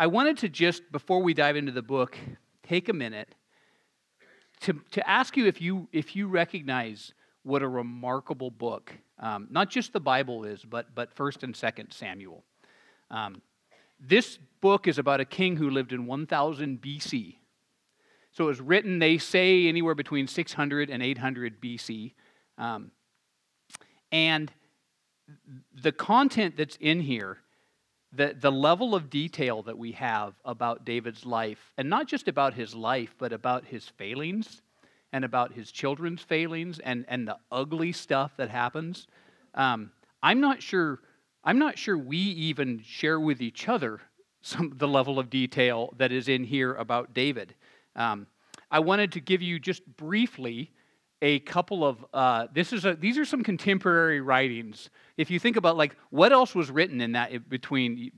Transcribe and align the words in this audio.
I 0.00 0.06
wanted 0.06 0.38
to 0.38 0.48
just, 0.48 0.90
before 0.92 1.20
we 1.20 1.34
dive 1.34 1.56
into 1.56 1.72
the 1.72 1.82
book, 1.82 2.16
take 2.62 2.88
a 2.88 2.92
minute 2.92 3.34
to, 4.60 4.80
to 4.92 5.08
ask 5.08 5.36
you 5.36 5.46
if 5.46 5.60
you 5.60 5.88
if 5.92 6.14
you 6.14 6.28
recognize 6.28 7.12
what 7.42 7.62
a 7.62 7.68
remarkable 7.68 8.50
book, 8.50 8.92
um, 9.18 9.48
not 9.50 9.70
just 9.70 9.92
the 9.92 10.00
Bible 10.00 10.44
is, 10.44 10.64
but 10.64 10.94
but 10.94 11.12
First 11.12 11.42
and 11.42 11.54
Second 11.54 11.92
Samuel. 11.92 12.44
Um, 13.10 13.42
this 13.98 14.38
book 14.60 14.86
is 14.86 14.98
about 14.98 15.20
a 15.20 15.24
king 15.24 15.56
who 15.56 15.68
lived 15.70 15.92
in 15.92 16.06
1000 16.06 16.80
BC. 16.80 17.36
So 18.30 18.44
it 18.44 18.46
was 18.46 18.60
written, 18.60 19.00
they 19.00 19.18
say, 19.18 19.66
anywhere 19.66 19.96
between 19.96 20.28
600 20.28 20.90
and 20.90 21.02
800 21.02 21.60
BC. 21.60 22.12
Um, 22.56 22.92
and 24.12 24.52
the 25.74 25.90
content 25.90 26.56
that's 26.56 26.76
in 26.76 27.00
here, 27.00 27.38
the, 28.12 28.34
the 28.38 28.52
level 28.52 28.94
of 28.94 29.10
detail 29.10 29.62
that 29.62 29.76
we 29.76 29.92
have 29.92 30.34
about 30.44 30.84
David's 30.84 31.26
life, 31.26 31.72
and 31.76 31.90
not 31.90 32.06
just 32.06 32.28
about 32.28 32.54
his 32.54 32.74
life, 32.74 33.14
but 33.18 33.32
about 33.32 33.64
his 33.66 33.88
failings 33.88 34.62
and 35.12 35.24
about 35.24 35.52
his 35.52 35.70
children's 35.70 36.22
failings 36.22 36.78
and, 36.78 37.04
and 37.08 37.26
the 37.26 37.36
ugly 37.50 37.92
stuff 37.92 38.32
that 38.36 38.50
happens. 38.50 39.06
Um, 39.54 39.90
I'm 40.22 40.40
not 40.40 40.62
sure. 40.62 41.00
I'm 41.44 41.58
not 41.58 41.78
sure 41.78 41.96
we 41.96 42.18
even 42.18 42.82
share 42.84 43.20
with 43.20 43.40
each 43.40 43.68
other 43.68 44.00
some 44.42 44.72
the 44.76 44.88
level 44.88 45.18
of 45.18 45.30
detail 45.30 45.94
that 45.96 46.12
is 46.12 46.28
in 46.28 46.44
here 46.44 46.74
about 46.74 47.14
David. 47.14 47.54
Um, 47.96 48.26
I 48.70 48.80
wanted 48.80 49.12
to 49.12 49.20
give 49.20 49.40
you 49.40 49.58
just 49.58 49.82
briefly 49.96 50.72
a 51.20 51.40
couple 51.40 51.84
of 51.84 52.04
uh, 52.14 52.46
this 52.52 52.72
is 52.72 52.84
a, 52.84 52.94
these 52.94 53.18
are 53.18 53.24
some 53.24 53.42
contemporary 53.42 54.20
writings. 54.20 54.90
If 55.16 55.30
you 55.30 55.38
think 55.38 55.56
about 55.56 55.76
like 55.76 55.96
what 56.10 56.32
else 56.32 56.54
was 56.54 56.70
written 56.70 57.00
in 57.00 57.12
that 57.12 57.48
between 57.48 58.12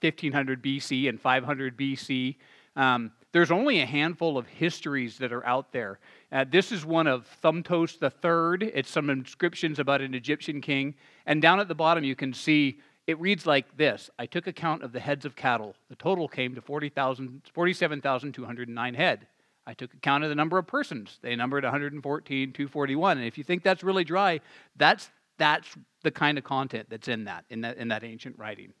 1500 0.00 0.62
BC 0.62 1.08
and 1.08 1.20
500 1.20 1.76
BC, 1.76 2.36
um, 2.76 3.12
there's 3.32 3.50
only 3.50 3.80
a 3.80 3.86
handful 3.86 4.38
of 4.38 4.46
histories 4.46 5.18
that 5.18 5.32
are 5.32 5.44
out 5.46 5.72
there. 5.72 5.98
Uh, 6.32 6.44
this 6.48 6.72
is 6.72 6.86
one 6.86 7.06
of 7.06 7.28
Thutmose 7.42 8.00
III. 8.00 8.70
It's 8.74 8.90
some 8.90 9.10
inscriptions 9.10 9.78
about 9.78 10.00
an 10.00 10.14
Egyptian 10.14 10.60
king. 10.60 10.94
And 11.26 11.42
down 11.42 11.60
at 11.60 11.68
the 11.68 11.74
bottom, 11.74 12.04
you 12.04 12.14
can 12.14 12.32
see 12.32 12.80
it 13.06 13.20
reads 13.20 13.46
like 13.46 13.76
this 13.76 14.10
I 14.18 14.26
took 14.26 14.46
account 14.46 14.82
of 14.82 14.92
the 14.92 15.00
heads 15.00 15.24
of 15.24 15.34
cattle. 15.36 15.74
The 15.88 15.96
total 15.96 16.28
came 16.28 16.54
to 16.54 16.60
47,209 16.60 18.94
head. 18.94 19.26
I 19.66 19.74
took 19.74 19.92
account 19.94 20.22
of 20.22 20.30
the 20.30 20.36
number 20.36 20.58
of 20.58 20.66
persons. 20.66 21.18
They 21.22 21.34
numbered 21.34 21.64
114, 21.64 22.52
241. 22.52 23.18
And 23.18 23.26
if 23.26 23.36
you 23.36 23.44
think 23.44 23.62
that's 23.62 23.82
really 23.82 24.04
dry, 24.04 24.40
that's, 24.76 25.10
that's 25.38 25.68
the 26.02 26.10
kind 26.10 26.38
of 26.38 26.44
content 26.44 26.86
that's 26.88 27.08
in 27.08 27.24
that, 27.24 27.44
in 27.50 27.62
that, 27.62 27.76
in 27.76 27.88
that 27.88 28.04
ancient 28.04 28.38
writing. 28.38 28.72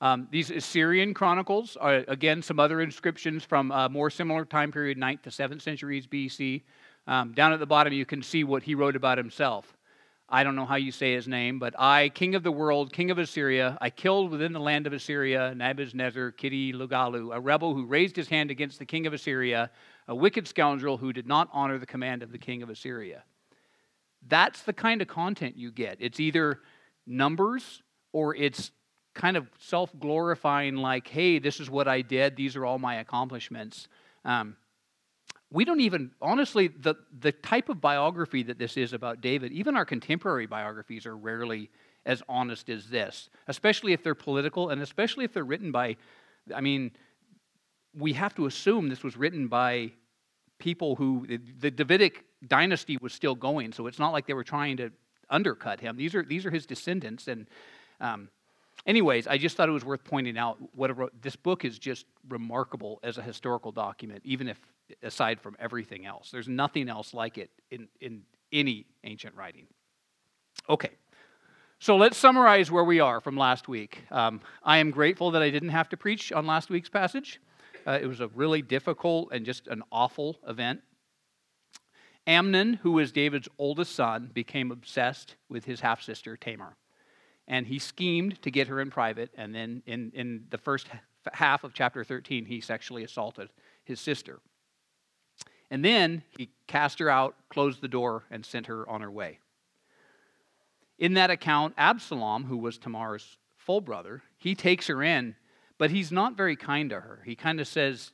Um, 0.00 0.28
these 0.30 0.50
Assyrian 0.50 1.12
chronicles 1.12 1.76
are, 1.76 2.04
again, 2.08 2.42
some 2.42 2.58
other 2.58 2.80
inscriptions 2.80 3.44
from 3.44 3.70
a 3.70 3.88
more 3.88 4.08
similar 4.08 4.44
time 4.44 4.72
period, 4.72 4.96
9th 4.96 5.22
to 5.22 5.30
7th 5.30 5.60
centuries 5.60 6.06
BC. 6.06 6.62
Um, 7.06 7.32
down 7.32 7.52
at 7.52 7.58
the 7.58 7.66
bottom, 7.66 7.92
you 7.92 8.06
can 8.06 8.22
see 8.22 8.44
what 8.44 8.62
he 8.62 8.74
wrote 8.74 8.96
about 8.96 9.18
himself. 9.18 9.76
I 10.32 10.44
don't 10.44 10.54
know 10.54 10.64
how 10.64 10.76
you 10.76 10.92
say 10.92 11.12
his 11.12 11.26
name, 11.26 11.58
but 11.58 11.74
I, 11.76 12.08
king 12.10 12.36
of 12.36 12.44
the 12.44 12.52
world, 12.52 12.92
king 12.92 13.10
of 13.10 13.18
Assyria, 13.18 13.76
I 13.80 13.90
killed 13.90 14.30
within 14.30 14.52
the 14.52 14.60
land 14.60 14.86
of 14.86 14.92
Assyria 14.92 15.52
Nebuchadnezzar, 15.56 16.30
Kitty-Lugalu, 16.30 17.34
a 17.34 17.40
rebel 17.40 17.74
who 17.74 17.84
raised 17.84 18.14
his 18.14 18.28
hand 18.28 18.50
against 18.52 18.78
the 18.78 18.84
king 18.84 19.08
of 19.08 19.12
Assyria, 19.12 19.70
a 20.06 20.14
wicked 20.14 20.46
scoundrel 20.46 20.96
who 20.96 21.12
did 21.12 21.26
not 21.26 21.48
honor 21.52 21.78
the 21.78 21.86
command 21.86 22.22
of 22.22 22.30
the 22.30 22.38
king 22.38 22.62
of 22.62 22.70
Assyria. 22.70 23.24
That's 24.28 24.62
the 24.62 24.72
kind 24.72 25.02
of 25.02 25.08
content 25.08 25.56
you 25.56 25.72
get. 25.72 25.96
It's 25.98 26.20
either 26.20 26.60
numbers 27.08 27.82
or 28.12 28.36
it's 28.36 28.70
kind 29.14 29.36
of 29.36 29.48
self 29.58 29.90
glorifying, 29.98 30.76
like, 30.76 31.08
hey, 31.08 31.40
this 31.40 31.58
is 31.58 31.68
what 31.68 31.88
I 31.88 32.02
did, 32.02 32.36
these 32.36 32.54
are 32.54 32.64
all 32.64 32.78
my 32.78 32.96
accomplishments. 32.96 33.88
Um, 34.24 34.56
we 35.52 35.64
don't 35.64 35.80
even 35.80 36.10
honestly 36.22 36.68
the, 36.68 36.94
the 37.20 37.32
type 37.32 37.68
of 37.68 37.80
biography 37.80 38.42
that 38.42 38.58
this 38.58 38.76
is 38.76 38.92
about 38.92 39.20
david 39.20 39.52
even 39.52 39.76
our 39.76 39.84
contemporary 39.84 40.46
biographies 40.46 41.06
are 41.06 41.16
rarely 41.16 41.70
as 42.06 42.22
honest 42.28 42.68
as 42.68 42.88
this 42.88 43.30
especially 43.48 43.92
if 43.92 44.02
they're 44.02 44.14
political 44.14 44.70
and 44.70 44.82
especially 44.82 45.24
if 45.24 45.32
they're 45.32 45.44
written 45.44 45.70
by 45.70 45.96
i 46.54 46.60
mean 46.60 46.90
we 47.94 48.12
have 48.12 48.34
to 48.34 48.46
assume 48.46 48.88
this 48.88 49.02
was 49.02 49.16
written 49.16 49.48
by 49.48 49.90
people 50.58 50.94
who 50.94 51.26
the 51.58 51.70
davidic 51.70 52.24
dynasty 52.46 52.96
was 53.00 53.12
still 53.12 53.34
going 53.34 53.72
so 53.72 53.86
it's 53.86 53.98
not 53.98 54.12
like 54.12 54.26
they 54.26 54.34
were 54.34 54.44
trying 54.44 54.76
to 54.76 54.90
undercut 55.30 55.80
him. 55.80 55.96
These 55.96 56.14
are 56.14 56.22
these 56.22 56.44
are 56.44 56.50
his 56.50 56.66
descendants 56.66 57.28
and 57.28 57.46
um, 58.00 58.28
anyways 58.86 59.26
i 59.26 59.36
just 59.36 59.56
thought 59.56 59.68
it 59.68 59.72
was 59.72 59.84
worth 59.84 60.04
pointing 60.04 60.38
out 60.38 60.58
what 60.74 60.90
a, 60.90 61.08
this 61.20 61.36
book 61.36 61.64
is 61.64 61.78
just 61.78 62.06
remarkable 62.28 62.98
as 63.02 63.18
a 63.18 63.22
historical 63.22 63.72
document 63.72 64.22
even 64.24 64.48
if 64.48 64.58
aside 65.02 65.40
from 65.40 65.56
everything 65.58 66.06
else. 66.06 66.30
There's 66.30 66.48
nothing 66.48 66.88
else 66.88 67.14
like 67.14 67.38
it 67.38 67.50
in, 67.70 67.88
in 68.00 68.22
any 68.52 68.86
ancient 69.04 69.34
writing. 69.34 69.66
Okay, 70.68 70.90
so 71.82 71.96
let's 71.96 72.18
summarize 72.18 72.70
where 72.70 72.84
we 72.84 73.00
are 73.00 73.22
from 73.22 73.38
last 73.38 73.66
week. 73.66 74.02
Um, 74.10 74.42
I 74.62 74.78
am 74.78 74.90
grateful 74.90 75.30
that 75.30 75.40
I 75.40 75.48
didn't 75.48 75.70
have 75.70 75.88
to 75.88 75.96
preach 75.96 76.30
on 76.30 76.46
last 76.46 76.68
week's 76.68 76.90
passage. 76.90 77.40
Uh, 77.86 77.98
it 78.00 78.06
was 78.06 78.20
a 78.20 78.28
really 78.28 78.60
difficult 78.60 79.30
and 79.32 79.46
just 79.46 79.66
an 79.66 79.82
awful 79.90 80.38
event. 80.46 80.82
Amnon, 82.26 82.74
who 82.74 82.92
was 82.92 83.12
David's 83.12 83.48
oldest 83.58 83.94
son, 83.94 84.30
became 84.34 84.70
obsessed 84.70 85.36
with 85.48 85.64
his 85.64 85.80
half 85.80 86.02
sister 86.02 86.36
Tamar. 86.36 86.76
And 87.48 87.66
he 87.66 87.78
schemed 87.78 88.42
to 88.42 88.50
get 88.50 88.68
her 88.68 88.80
in 88.80 88.90
private, 88.90 89.30
and 89.34 89.54
then 89.54 89.82
in, 89.86 90.12
in 90.14 90.44
the 90.50 90.58
first 90.58 90.86
half 91.32 91.64
of 91.64 91.72
chapter 91.72 92.04
13, 92.04 92.44
he 92.44 92.60
sexually 92.60 93.04
assaulted 93.04 93.48
his 93.84 94.00
sister. 94.00 94.40
And 95.70 95.84
then 95.84 96.22
he 96.36 96.50
cast 96.66 96.98
her 96.98 97.08
out, 97.08 97.36
closed 97.48 97.80
the 97.80 97.88
door, 97.88 98.24
and 98.30 98.44
sent 98.44 98.66
her 98.66 98.88
on 98.88 99.00
her 99.00 99.10
way. 99.10 99.38
In 100.98 101.14
that 101.14 101.30
account, 101.30 101.74
Absalom, 101.78 102.44
who 102.44 102.56
was 102.56 102.76
Tamar's 102.76 103.38
full 103.56 103.80
brother, 103.80 104.22
he 104.36 104.54
takes 104.54 104.88
her 104.88 105.02
in, 105.02 105.36
but 105.78 105.90
he's 105.90 106.12
not 106.12 106.36
very 106.36 106.56
kind 106.56 106.90
to 106.90 107.00
her. 107.00 107.22
He 107.24 107.34
kind 107.34 107.60
of 107.60 107.68
says, 107.68 108.12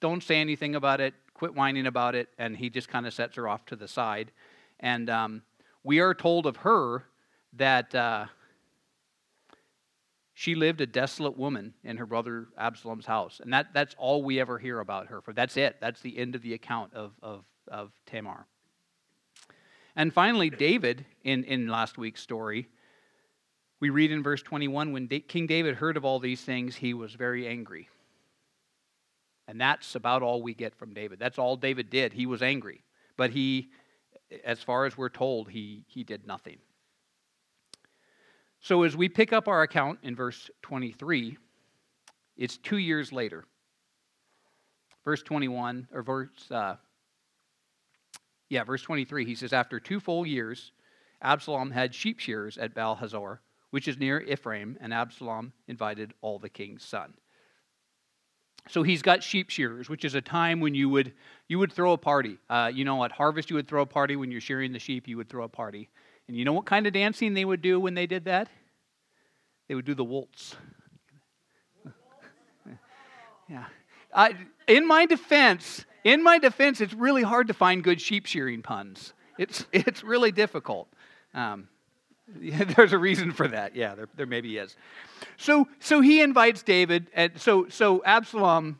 Don't 0.00 0.22
say 0.22 0.36
anything 0.36 0.74
about 0.74 1.00
it, 1.00 1.14
quit 1.34 1.54
whining 1.54 1.86
about 1.86 2.14
it, 2.14 2.28
and 2.38 2.56
he 2.56 2.70
just 2.70 2.88
kind 2.88 3.06
of 3.06 3.14
sets 3.14 3.36
her 3.36 3.46
off 3.46 3.64
to 3.66 3.76
the 3.76 3.86
side. 3.86 4.32
And 4.80 5.08
um, 5.10 5.42
we 5.84 6.00
are 6.00 6.14
told 6.14 6.46
of 6.46 6.56
her 6.58 7.04
that 7.52 7.94
uh, 7.94 8.26
she 10.38 10.54
lived 10.54 10.80
a 10.80 10.86
desolate 10.86 11.36
woman 11.36 11.74
in 11.82 11.96
her 11.96 12.06
brother 12.06 12.46
Absalom's 12.56 13.06
house. 13.06 13.40
And 13.42 13.52
that, 13.52 13.74
that's 13.74 13.96
all 13.98 14.22
we 14.22 14.38
ever 14.38 14.56
hear 14.56 14.78
about 14.78 15.08
her. 15.08 15.20
For 15.20 15.32
that's 15.32 15.56
it. 15.56 15.78
That's 15.80 16.00
the 16.00 16.16
end 16.16 16.36
of 16.36 16.42
the 16.42 16.54
account 16.54 16.94
of, 16.94 17.10
of, 17.20 17.44
of 17.66 17.90
Tamar. 18.06 18.46
And 19.96 20.14
finally, 20.14 20.48
David, 20.48 21.04
in, 21.24 21.42
in 21.42 21.66
last 21.66 21.98
week's 21.98 22.20
story, 22.20 22.68
we 23.80 23.90
read 23.90 24.12
in 24.12 24.22
verse 24.22 24.40
21 24.40 24.92
when 24.92 25.08
King 25.08 25.48
David 25.48 25.74
heard 25.74 25.96
of 25.96 26.04
all 26.04 26.20
these 26.20 26.42
things, 26.42 26.76
he 26.76 26.94
was 26.94 27.14
very 27.14 27.48
angry. 27.48 27.88
And 29.48 29.60
that's 29.60 29.96
about 29.96 30.22
all 30.22 30.40
we 30.40 30.54
get 30.54 30.76
from 30.76 30.94
David. 30.94 31.18
That's 31.18 31.40
all 31.40 31.56
David 31.56 31.90
did. 31.90 32.12
He 32.12 32.26
was 32.26 32.42
angry. 32.42 32.84
But 33.16 33.30
he, 33.30 33.70
as 34.44 34.62
far 34.62 34.86
as 34.86 34.96
we're 34.96 35.08
told, 35.08 35.50
he, 35.50 35.82
he 35.88 36.04
did 36.04 36.28
nothing. 36.28 36.58
So 38.60 38.82
as 38.82 38.96
we 38.96 39.08
pick 39.08 39.32
up 39.32 39.48
our 39.48 39.62
account 39.62 40.00
in 40.02 40.16
verse 40.16 40.50
23, 40.62 41.36
it's 42.36 42.56
two 42.56 42.78
years 42.78 43.12
later. 43.12 43.44
Verse 45.04 45.22
21, 45.22 45.88
or 45.92 46.02
verse, 46.02 46.50
uh, 46.50 46.76
yeah, 48.48 48.64
verse 48.64 48.82
23, 48.82 49.24
he 49.24 49.34
says, 49.34 49.52
After 49.52 49.80
two 49.80 50.00
full 50.00 50.26
years, 50.26 50.72
Absalom 51.22 51.70
had 51.70 51.94
sheep 51.94 52.20
shears 52.20 52.58
at 52.58 52.74
Baal 52.74 52.96
Hazor, 52.96 53.40
which 53.70 53.88
is 53.88 53.98
near 53.98 54.20
Ephraim, 54.20 54.76
and 54.80 54.92
Absalom 54.92 55.52
invited 55.66 56.14
all 56.20 56.38
the 56.38 56.48
king's 56.48 56.84
son. 56.84 57.14
So 58.68 58.82
he's 58.82 59.02
got 59.02 59.22
sheep 59.22 59.50
shearers, 59.50 59.88
which 59.88 60.04
is 60.04 60.14
a 60.14 60.20
time 60.20 60.60
when 60.60 60.74
you 60.74 60.88
would 60.90 61.14
you 61.48 61.58
would 61.58 61.72
throw 61.72 61.92
a 61.92 61.98
party. 61.98 62.38
Uh, 62.50 62.70
you 62.72 62.84
know, 62.84 63.02
at 63.02 63.12
harvest 63.12 63.48
you 63.48 63.56
would 63.56 63.66
throw 63.66 63.82
a 63.82 63.86
party. 63.86 64.14
When 64.14 64.30
you're 64.30 64.42
shearing 64.42 64.72
the 64.72 64.78
sheep, 64.78 65.08
you 65.08 65.16
would 65.16 65.30
throw 65.30 65.44
a 65.44 65.48
party. 65.48 65.88
And 66.28 66.36
you 66.36 66.44
know 66.44 66.52
what 66.52 66.66
kind 66.66 66.86
of 66.86 66.92
dancing 66.92 67.32
they 67.32 67.46
would 67.46 67.62
do 67.62 67.80
when 67.80 67.94
they 67.94 68.06
did 68.06 68.26
that? 68.26 68.48
They 69.68 69.74
would 69.74 69.84
do 69.84 69.94
the 69.94 70.04
waltz. 70.04 70.56
yeah. 73.48 73.66
I, 74.14 74.34
in 74.66 74.86
my 74.86 75.06
defense, 75.06 75.84
in 76.04 76.22
my 76.22 76.38
defense, 76.38 76.80
it's 76.80 76.94
really 76.94 77.22
hard 77.22 77.48
to 77.48 77.54
find 77.54 77.84
good 77.84 78.00
sheep 78.00 78.26
shearing 78.26 78.62
puns. 78.62 79.12
It's, 79.38 79.66
it's 79.72 80.02
really 80.02 80.32
difficult. 80.32 80.88
Um, 81.34 81.68
yeah, 82.40 82.64
there's 82.64 82.92
a 82.92 82.98
reason 82.98 83.32
for 83.32 83.46
that. 83.48 83.76
Yeah, 83.76 83.94
there, 83.94 84.08
there 84.16 84.26
maybe 84.26 84.56
is. 84.56 84.76
So, 85.36 85.68
so 85.80 86.00
he 86.00 86.20
invites 86.20 86.62
David, 86.62 87.08
and 87.14 87.32
so, 87.38 87.68
so 87.68 88.02
Absalom 88.04 88.78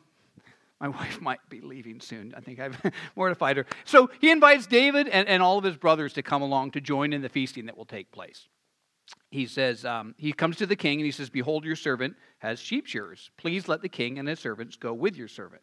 my 0.79 0.87
wife 0.87 1.19
might 1.19 1.39
be 1.49 1.59
leaving 1.59 1.99
soon. 1.99 2.33
I 2.35 2.39
think 2.39 2.59
I've 2.59 2.79
mortified 3.15 3.57
her. 3.57 3.65
So 3.83 4.09
he 4.21 4.31
invites 4.31 4.65
David 4.65 5.09
and, 5.09 5.27
and 5.27 5.43
all 5.43 5.57
of 5.57 5.63
his 5.63 5.75
brothers 5.75 6.13
to 6.13 6.23
come 6.23 6.41
along 6.41 6.71
to 6.71 6.81
join 6.81 7.11
in 7.11 7.21
the 7.21 7.29
feasting 7.29 7.65
that 7.65 7.77
will 7.77 7.85
take 7.85 8.11
place. 8.11 8.47
He 9.31 9.45
says, 9.45 9.85
um, 9.85 10.15
he 10.17 10.33
comes 10.33 10.57
to 10.57 10.65
the 10.65 10.75
king 10.75 10.99
and 10.99 11.05
he 11.05 11.11
says, 11.11 11.29
Behold, 11.29 11.63
your 11.63 11.75
servant 11.75 12.15
has 12.39 12.59
sheep 12.59 12.87
shearers. 12.87 13.29
Please 13.37 13.67
let 13.67 13.81
the 13.81 13.89
king 13.89 14.17
and 14.17 14.27
his 14.27 14.39
servants 14.39 14.75
go 14.75 14.93
with 14.93 15.15
your 15.15 15.27
servant. 15.27 15.61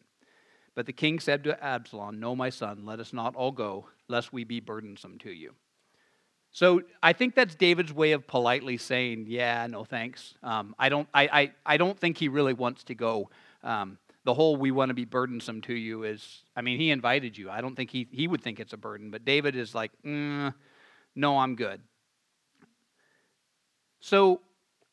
But 0.75 0.87
the 0.87 0.93
king 0.93 1.19
said 1.19 1.43
to 1.45 1.63
Absalom, 1.63 2.21
No, 2.21 2.37
my 2.37 2.51
son, 2.51 2.85
let 2.85 3.01
us 3.01 3.13
not 3.13 3.35
all 3.35 3.51
go, 3.51 3.89
lest 4.09 4.33
we 4.33 4.45
be 4.45 4.61
burdensome 4.61 5.19
to 5.21 5.31
you. 5.31 5.55
So 6.53 6.83
I 7.03 7.13
think 7.13 7.35
that's 7.35 7.55
David's 7.55 7.93
way 7.93 8.13
of 8.13 8.27
politely 8.27 8.77
saying, 8.77 9.25
Yeah, 9.27 9.67
no 9.67 9.85
thanks. 9.85 10.35
Um, 10.43 10.75
I, 10.79 10.89
don't, 10.89 11.09
I, 11.13 11.29
I, 11.29 11.53
I 11.65 11.77
don't 11.77 11.99
think 11.99 12.19
he 12.19 12.29
really 12.29 12.55
wants 12.55 12.85
to 12.85 12.95
go. 12.95 13.31
Um, 13.65 13.99
the 14.25 14.35
whole 14.35 14.57
we 14.57 14.71
want 14.71 14.91
to 14.91 14.95
be 14.95 15.05
burdensome 15.05 15.61
to 15.63 15.75
you 15.75 16.05
is, 16.05 16.43
I 16.57 16.61
mean, 16.61 16.79
he 16.79 16.91
invited 16.91 17.39
you. 17.39 17.51
I 17.51 17.61
don't 17.61 17.75
think 17.75 17.91
he, 17.91 18.07
he 18.11 18.29
would 18.29 18.43
think 18.43 18.61
it's 18.61 18.73
a 18.73 18.77
burden, 18.77 19.11
but 19.11 19.25
David 19.25 19.57
is 19.57 19.75
like, 19.75 19.93
mm, 20.05 20.55
No, 21.15 21.39
I'm 21.39 21.57
good. 21.57 21.81
So 24.07 24.41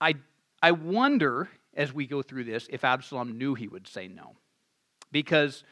I, 0.01 0.15
I 0.63 0.71
wonder 0.71 1.47
as 1.75 1.93
we 1.93 2.07
go 2.07 2.23
through 2.23 2.45
this 2.45 2.65
if 2.71 2.83
Absalom 2.83 3.37
knew 3.37 3.53
he 3.53 3.67
would 3.67 3.87
say 3.87 4.07
no. 4.07 4.35
Because 5.11 5.63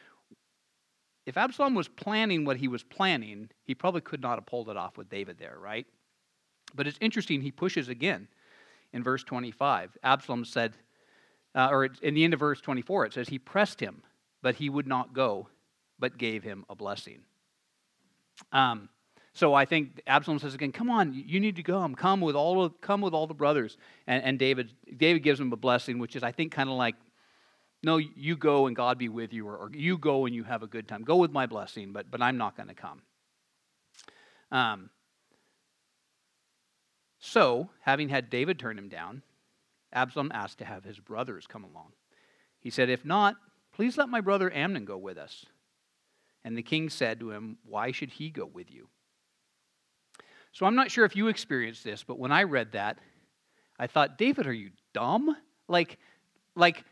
if 1.26 1.36
Absalom 1.36 1.74
was 1.74 1.88
planning 1.88 2.44
what 2.44 2.56
he 2.56 2.68
was 2.68 2.84
planning, 2.84 3.50
he 3.64 3.74
probably 3.74 4.00
could 4.00 4.22
not 4.22 4.36
have 4.36 4.46
pulled 4.46 4.68
it 4.68 4.76
off 4.76 4.96
with 4.96 5.08
David 5.08 5.38
there, 5.38 5.56
right? 5.60 5.88
But 6.76 6.86
it's 6.86 6.98
interesting, 7.00 7.40
he 7.40 7.50
pushes 7.50 7.88
again 7.88 8.28
in 8.92 9.02
verse 9.02 9.24
25. 9.24 9.98
Absalom 10.04 10.44
said, 10.44 10.74
uh, 11.56 11.66
or 11.68 11.86
in 12.00 12.14
the 12.14 12.22
end 12.22 12.34
of 12.34 12.38
verse 12.38 12.60
24, 12.60 13.06
it 13.06 13.12
says, 13.12 13.28
He 13.28 13.40
pressed 13.40 13.80
him, 13.80 14.04
but 14.40 14.54
he 14.54 14.70
would 14.70 14.86
not 14.86 15.14
go, 15.14 15.48
but 15.98 16.16
gave 16.16 16.44
him 16.44 16.64
a 16.70 16.76
blessing. 16.76 17.22
Um, 18.52 18.88
so 19.34 19.54
I 19.54 19.64
think 19.64 20.02
Absalom 20.06 20.38
says 20.38 20.54
again, 20.54 20.72
"Come 20.72 20.90
on, 20.90 21.14
you 21.14 21.40
need 21.40 21.56
to 21.56 21.62
come. 21.62 21.94
Come 21.94 22.20
with 22.20 22.36
all 22.36 22.68
come 22.68 23.00
with 23.00 23.14
all 23.14 23.26
the 23.26 23.34
brothers." 23.34 23.78
And, 24.06 24.22
and 24.22 24.38
David 24.38 24.72
David 24.96 25.22
gives 25.22 25.40
him 25.40 25.52
a 25.52 25.56
blessing, 25.56 25.98
which 25.98 26.16
is 26.16 26.22
I 26.22 26.32
think 26.32 26.52
kind 26.52 26.68
of 26.68 26.76
like, 26.76 26.96
"No, 27.82 27.96
you 27.96 28.36
go 28.36 28.66
and 28.66 28.76
God 28.76 28.98
be 28.98 29.08
with 29.08 29.32
you," 29.32 29.48
or, 29.48 29.56
or, 29.56 29.70
"You 29.72 29.96
go 29.96 30.26
and 30.26 30.34
you 30.34 30.44
have 30.44 30.62
a 30.62 30.66
good 30.66 30.86
time. 30.86 31.02
Go 31.02 31.16
with 31.16 31.32
my 31.32 31.46
blessing, 31.46 31.92
but 31.92 32.10
but 32.10 32.20
I'm 32.20 32.36
not 32.36 32.56
going 32.56 32.68
to 32.68 32.74
come." 32.74 33.02
Um. 34.50 34.90
So, 37.18 37.70
having 37.80 38.08
had 38.08 38.28
David 38.28 38.58
turn 38.58 38.76
him 38.76 38.88
down, 38.88 39.22
Absalom 39.92 40.32
asked 40.34 40.58
to 40.58 40.64
have 40.64 40.84
his 40.84 40.98
brothers 40.98 41.46
come 41.46 41.64
along. 41.64 41.92
He 42.60 42.68
said, 42.68 42.90
"If 42.90 43.04
not, 43.04 43.36
please 43.72 43.96
let 43.96 44.10
my 44.10 44.20
brother 44.20 44.52
Amnon 44.52 44.84
go 44.84 44.98
with 44.98 45.16
us." 45.16 45.46
And 46.44 46.54
the 46.54 46.62
king 46.62 46.90
said 46.90 47.18
to 47.20 47.30
him, 47.30 47.56
"Why 47.64 47.92
should 47.92 48.10
he 48.10 48.28
go 48.28 48.44
with 48.44 48.70
you?" 48.70 48.90
So 50.52 50.66
I'm 50.66 50.74
not 50.74 50.90
sure 50.90 51.04
if 51.04 51.16
you 51.16 51.28
experienced 51.28 51.82
this, 51.82 52.04
but 52.04 52.18
when 52.18 52.30
I 52.30 52.42
read 52.44 52.72
that, 52.72 52.98
I 53.78 53.86
thought, 53.86 54.18
David, 54.18 54.46
are 54.46 54.52
you 54.52 54.70
dumb? 54.92 55.34
Like, 55.66 55.98
like 56.54 56.84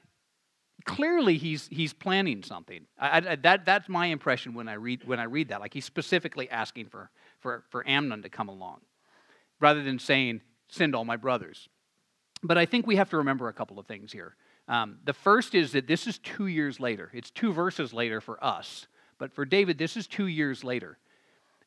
clearly 0.84 1.36
he's 1.36 1.68
he's 1.68 1.92
planning 1.92 2.42
something. 2.42 2.86
I, 2.98 3.18
I, 3.18 3.36
that 3.36 3.64
that's 3.64 3.88
my 3.88 4.06
impression 4.06 4.54
when 4.54 4.68
I 4.68 4.74
read 4.74 5.04
when 5.04 5.20
I 5.20 5.24
read 5.24 5.48
that. 5.48 5.60
Like 5.60 5.74
he's 5.74 5.84
specifically 5.84 6.50
asking 6.50 6.86
for 6.86 7.10
for 7.40 7.64
for 7.70 7.86
Amnon 7.86 8.22
to 8.22 8.28
come 8.28 8.48
along, 8.48 8.80
rather 9.60 9.82
than 9.82 9.98
saying 9.98 10.40
send 10.68 10.94
all 10.94 11.04
my 11.04 11.16
brothers. 11.16 11.68
But 12.42 12.56
I 12.56 12.64
think 12.64 12.86
we 12.86 12.96
have 12.96 13.10
to 13.10 13.18
remember 13.18 13.48
a 13.48 13.52
couple 13.52 13.78
of 13.78 13.86
things 13.86 14.12
here. 14.12 14.36
Um, 14.68 14.98
the 15.04 15.12
first 15.12 15.54
is 15.54 15.72
that 15.72 15.86
this 15.86 16.06
is 16.06 16.18
two 16.18 16.46
years 16.46 16.80
later. 16.80 17.10
It's 17.12 17.30
two 17.30 17.52
verses 17.52 17.92
later 17.92 18.20
for 18.20 18.42
us, 18.42 18.86
but 19.18 19.32
for 19.32 19.44
David, 19.44 19.76
this 19.76 19.96
is 19.96 20.06
two 20.06 20.26
years 20.26 20.64
later. 20.64 20.98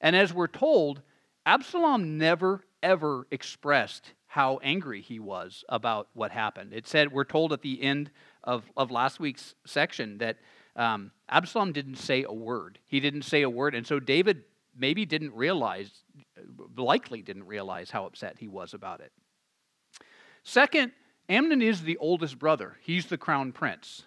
And 0.02 0.16
as 0.16 0.34
we're 0.34 0.48
told, 0.48 1.02
Absalom 1.46 2.18
never, 2.18 2.64
ever 2.82 3.28
expressed 3.32 4.14
how 4.28 4.60
angry 4.64 5.02
he 5.02 5.20
was 5.20 5.64
about 5.70 6.08
what 6.14 6.32
happened. 6.32 6.74
It 6.74 6.88
said, 6.88 7.12
we're 7.12 7.24
told 7.24 7.54
at 7.54 7.62
the 7.62 7.82
end 7.82 8.10
of, 8.44 8.64
of 8.76 8.92
last 8.92 9.20
week's 9.20 9.54
section 9.66 10.18
that 10.20 10.38
um, 10.76 11.12
Absalom 11.30 11.72
didn't 11.72 11.98
say 11.98 12.24
a 12.24 12.34
word. 12.34 12.80
He 12.86 13.00
didn't 13.00 13.24
say 13.24 13.44
a 13.44 13.50
word. 13.50 13.76
And 13.76 13.86
so 13.86 14.00
David 14.00 14.44
maybe 14.76 15.06
didn't 15.06 15.34
realize, 15.36 15.92
likely 16.76 17.22
didn't 17.22 17.46
realize 17.46 17.92
how 17.92 18.06
upset 18.06 18.38
he 18.40 18.48
was 18.48 18.74
about 18.74 19.02
it. 19.02 19.12
Second, 20.44 20.94
Amnon 21.30 21.62
is 21.62 21.84
the 21.84 21.98
oldest 21.98 22.40
brother, 22.40 22.78
he's 22.82 23.06
the 23.06 23.18
crown 23.18 23.52
prince. 23.52 24.04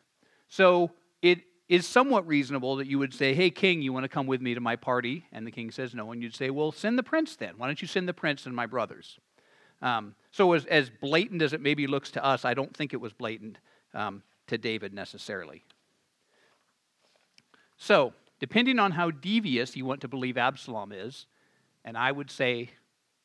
So 0.49 0.91
it 1.23 1.41
is 1.69 1.87
somewhat 1.87 2.27
reasonable 2.27 2.77
that 2.77 2.87
you 2.87 2.99
would 2.99 3.13
say, 3.13 3.35
Hey, 3.35 3.51
king, 3.51 3.83
you 3.83 3.93
want 3.93 4.05
to 4.05 4.09
come 4.09 4.27
with 4.27 4.41
me 4.41 4.55
to 4.55 4.61
my 4.61 4.77
party? 4.77 5.25
And 5.33 5.47
the 5.47 5.51
king 5.51 5.71
says 5.71 5.95
no. 5.95 6.13
And 6.13 6.23
you'd 6.23 6.35
say, 6.35 6.51
Well, 6.51 6.73
send 6.73 6.99
the 6.99 7.03
prince 7.03 7.37
then. 7.37 7.55
Why 7.57 7.67
don't 7.67 7.81
you 7.83 7.89
send 7.89 8.09
the 8.09 8.15
prince 8.15 8.47
and 8.47 8.55
my 8.55 8.67
brothers? 8.67 9.19
Um, 9.83 10.15
so, 10.31 10.53
as, 10.53 10.65
as 10.67 10.91
blatant 10.91 11.43
as 11.43 11.53
it 11.53 11.61
maybe 11.61 11.87
looks 11.87 12.11
to 12.13 12.25
us, 12.25 12.45
I 12.45 12.55
don't 12.55 12.75
think 12.75 12.93
it 12.93 13.01
was 13.01 13.13
blatant 13.13 13.59
um, 13.95 14.23
to 14.47 14.57
David 14.57 14.95
necessarily. 14.95 15.65
So, 17.77 18.15
depending 18.41 18.79
on 18.79 18.93
how 18.93 19.11
devious 19.11 19.77
you 19.77 19.85
want 19.85 20.01
to 20.01 20.09
believe 20.09 20.39
Absalom 20.39 20.93
is, 20.93 21.27
and 21.85 21.97
I 21.97 22.11
would 22.11 22.31
say 22.31 22.71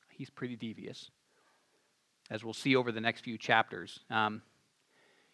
he's 0.09 0.29
pretty 0.29 0.55
devious, 0.55 1.09
as 2.29 2.43
we'll 2.43 2.53
see 2.53 2.75
over 2.75 2.91
the 2.91 3.01
next 3.01 3.21
few 3.21 3.37
chapters. 3.37 3.99
Um, 4.09 4.41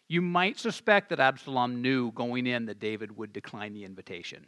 you 0.08 0.22
might 0.22 0.58
suspect 0.58 1.10
that 1.10 1.20
Absalom 1.20 1.82
knew 1.82 2.10
going 2.12 2.46
in 2.46 2.66
that 2.66 2.80
David 2.80 3.16
would 3.16 3.32
decline 3.32 3.74
the 3.74 3.84
invitation. 3.84 4.46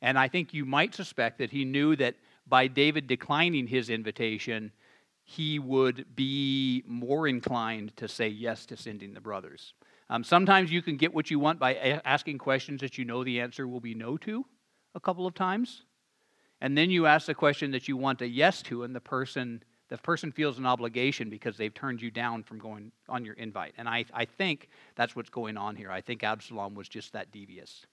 And 0.00 0.18
I 0.18 0.28
think 0.28 0.54
you 0.54 0.64
might 0.64 0.94
suspect 0.94 1.38
that 1.38 1.50
he 1.50 1.64
knew 1.64 1.96
that 1.96 2.14
by 2.46 2.68
David 2.68 3.06
declining 3.06 3.66
his 3.66 3.90
invitation, 3.90 4.70
he 5.24 5.58
would 5.58 6.14
be 6.14 6.84
more 6.86 7.26
inclined 7.26 7.96
to 7.96 8.06
say 8.06 8.28
yes 8.28 8.66
to 8.66 8.76
sending 8.76 9.14
the 9.14 9.20
brothers. 9.20 9.72
Um, 10.10 10.22
sometimes 10.22 10.70
you 10.70 10.82
can 10.82 10.96
get 10.96 11.14
what 11.14 11.30
you 11.30 11.38
want 11.38 11.58
by 11.58 12.00
asking 12.04 12.38
questions 12.38 12.82
that 12.82 12.98
you 12.98 13.04
know 13.04 13.24
the 13.24 13.40
answer 13.40 13.66
will 13.66 13.80
be 13.80 13.94
no 13.94 14.16
to 14.18 14.44
a 14.94 15.00
couple 15.00 15.26
of 15.26 15.34
times. 15.34 15.82
And 16.60 16.76
then 16.76 16.90
you 16.90 17.06
ask 17.06 17.26
the 17.26 17.34
question 17.34 17.70
that 17.72 17.88
you 17.88 17.96
want 17.96 18.20
a 18.20 18.28
yes 18.28 18.62
to, 18.64 18.84
and 18.84 18.94
the 18.94 19.00
person 19.00 19.62
the 19.88 19.98
person 19.98 20.32
feels 20.32 20.58
an 20.58 20.66
obligation 20.66 21.28
because 21.28 21.56
they've 21.56 21.74
turned 21.74 22.00
you 22.00 22.10
down 22.10 22.42
from 22.42 22.58
going 22.58 22.90
on 23.08 23.24
your 23.24 23.34
invite. 23.34 23.74
And 23.76 23.88
I, 23.88 24.04
I 24.12 24.24
think 24.24 24.68
that's 24.94 25.14
what's 25.14 25.28
going 25.30 25.56
on 25.56 25.76
here. 25.76 25.90
I 25.90 26.00
think 26.00 26.24
Absalom 26.24 26.74
was 26.74 26.88
just 26.88 27.12
that 27.12 27.30
devious. 27.30 27.86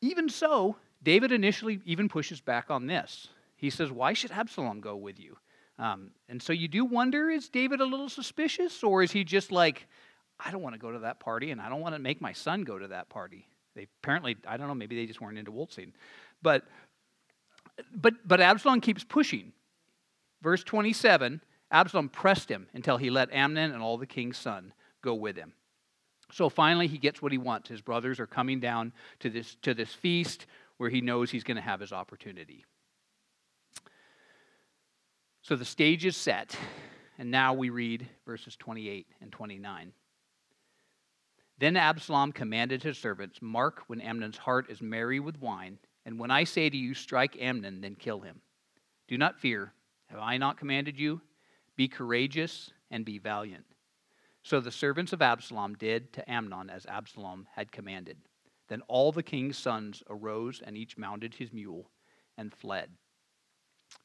Even 0.00 0.28
so, 0.28 0.76
David 1.02 1.32
initially 1.32 1.80
even 1.84 2.08
pushes 2.08 2.40
back 2.40 2.70
on 2.70 2.86
this. 2.86 3.28
He 3.56 3.70
says, 3.70 3.90
Why 3.90 4.12
should 4.12 4.32
Absalom 4.32 4.80
go 4.80 4.96
with 4.96 5.18
you? 5.18 5.36
Um, 5.78 6.10
and 6.28 6.40
so 6.40 6.52
you 6.52 6.68
do 6.68 6.84
wonder 6.84 7.30
is 7.30 7.48
David 7.48 7.80
a 7.80 7.84
little 7.84 8.08
suspicious, 8.08 8.82
or 8.82 9.02
is 9.02 9.10
he 9.10 9.24
just 9.24 9.50
like, 9.50 9.86
I 10.38 10.50
don't 10.50 10.62
want 10.62 10.74
to 10.74 10.78
go 10.78 10.90
to 10.90 11.00
that 11.00 11.20
party 11.20 11.50
and 11.50 11.60
I 11.60 11.68
don't 11.68 11.80
want 11.80 11.94
to 11.94 11.98
make 11.98 12.20
my 12.20 12.32
son 12.32 12.62
go 12.62 12.78
to 12.78 12.88
that 12.88 13.08
party? 13.08 13.48
They 13.74 13.88
apparently, 14.02 14.36
I 14.46 14.56
don't 14.56 14.68
know, 14.68 14.74
maybe 14.74 14.94
they 14.94 15.06
just 15.06 15.20
weren't 15.20 15.38
into 15.38 15.50
waltzing. 15.50 15.92
But, 16.42 16.64
but, 17.94 18.14
but 18.26 18.40
Absalom 18.40 18.80
keeps 18.80 19.02
pushing. 19.02 19.52
Verse 20.44 20.62
27 20.62 21.40
Absalom 21.70 22.10
pressed 22.10 22.48
him 22.48 22.68
until 22.74 22.98
he 22.98 23.10
let 23.10 23.32
Amnon 23.32 23.72
and 23.72 23.82
all 23.82 23.96
the 23.96 24.06
king's 24.06 24.38
son 24.38 24.72
go 25.02 25.14
with 25.14 25.36
him. 25.36 25.54
So 26.30 26.48
finally, 26.48 26.86
he 26.86 26.98
gets 26.98 27.20
what 27.20 27.32
he 27.32 27.38
wants. 27.38 27.68
His 27.68 27.80
brothers 27.80 28.20
are 28.20 28.26
coming 28.26 28.60
down 28.60 28.92
to 29.20 29.30
this, 29.30 29.56
to 29.62 29.74
this 29.74 29.92
feast 29.92 30.46
where 30.76 30.90
he 30.90 31.00
knows 31.00 31.30
he's 31.30 31.42
going 31.42 31.56
to 31.56 31.62
have 31.62 31.80
his 31.80 31.92
opportunity. 31.92 32.64
So 35.42 35.56
the 35.56 35.64
stage 35.64 36.04
is 36.04 36.16
set, 36.16 36.56
and 37.18 37.30
now 37.30 37.54
we 37.54 37.70
read 37.70 38.06
verses 38.26 38.54
28 38.56 39.06
and 39.20 39.32
29. 39.32 39.92
Then 41.58 41.76
Absalom 41.76 42.32
commanded 42.32 42.82
his 42.82 42.98
servants, 42.98 43.38
Mark 43.40 43.82
when 43.86 44.00
Amnon's 44.00 44.38
heart 44.38 44.70
is 44.70 44.82
merry 44.82 45.20
with 45.20 45.40
wine, 45.40 45.78
and 46.04 46.18
when 46.18 46.30
I 46.30 46.44
say 46.44 46.68
to 46.68 46.76
you, 46.76 46.94
strike 46.94 47.36
Amnon, 47.40 47.80
then 47.80 47.94
kill 47.94 48.20
him. 48.20 48.42
Do 49.08 49.18
not 49.18 49.40
fear, 49.40 49.72
have 50.14 50.22
I 50.22 50.36
not 50.36 50.56
commanded 50.56 50.98
you? 50.98 51.20
Be 51.76 51.88
courageous 51.88 52.70
and 52.90 53.04
be 53.04 53.18
valiant. 53.18 53.64
So 54.42 54.60
the 54.60 54.70
servants 54.70 55.12
of 55.12 55.22
Absalom 55.22 55.74
did 55.74 56.12
to 56.12 56.30
Amnon 56.30 56.70
as 56.70 56.86
Absalom 56.86 57.46
had 57.54 57.72
commanded. 57.72 58.18
Then 58.68 58.82
all 58.88 59.10
the 59.10 59.22
king's 59.22 59.58
sons 59.58 60.02
arose 60.08 60.62
and 60.64 60.76
each 60.76 60.96
mounted 60.96 61.34
his 61.34 61.52
mule 61.52 61.90
and 62.38 62.52
fled. 62.52 62.90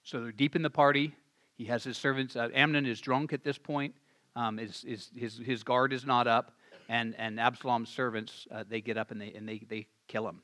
So 0.03 0.21
they're 0.21 0.31
deep 0.31 0.55
in 0.55 0.61
the 0.61 0.69
party. 0.69 1.13
He 1.57 1.65
has 1.65 1.83
his 1.83 1.97
servants. 1.97 2.35
Uh, 2.35 2.49
Amnon 2.53 2.85
is 2.85 3.01
drunk 3.01 3.33
at 3.33 3.43
this 3.43 3.57
point. 3.57 3.93
Um, 4.35 4.59
is, 4.59 4.83
is, 4.85 5.11
his, 5.15 5.37
his 5.37 5.63
guard 5.63 5.91
is 5.91 6.05
not 6.05 6.27
up. 6.27 6.53
And, 6.87 7.15
and 7.17 7.39
Absalom's 7.39 7.89
servants, 7.89 8.47
uh, 8.51 8.63
they 8.67 8.81
get 8.81 8.97
up 8.97 9.11
and, 9.11 9.21
they, 9.21 9.33
and 9.33 9.47
they, 9.47 9.61
they 9.69 9.87
kill 10.07 10.27
him. 10.27 10.41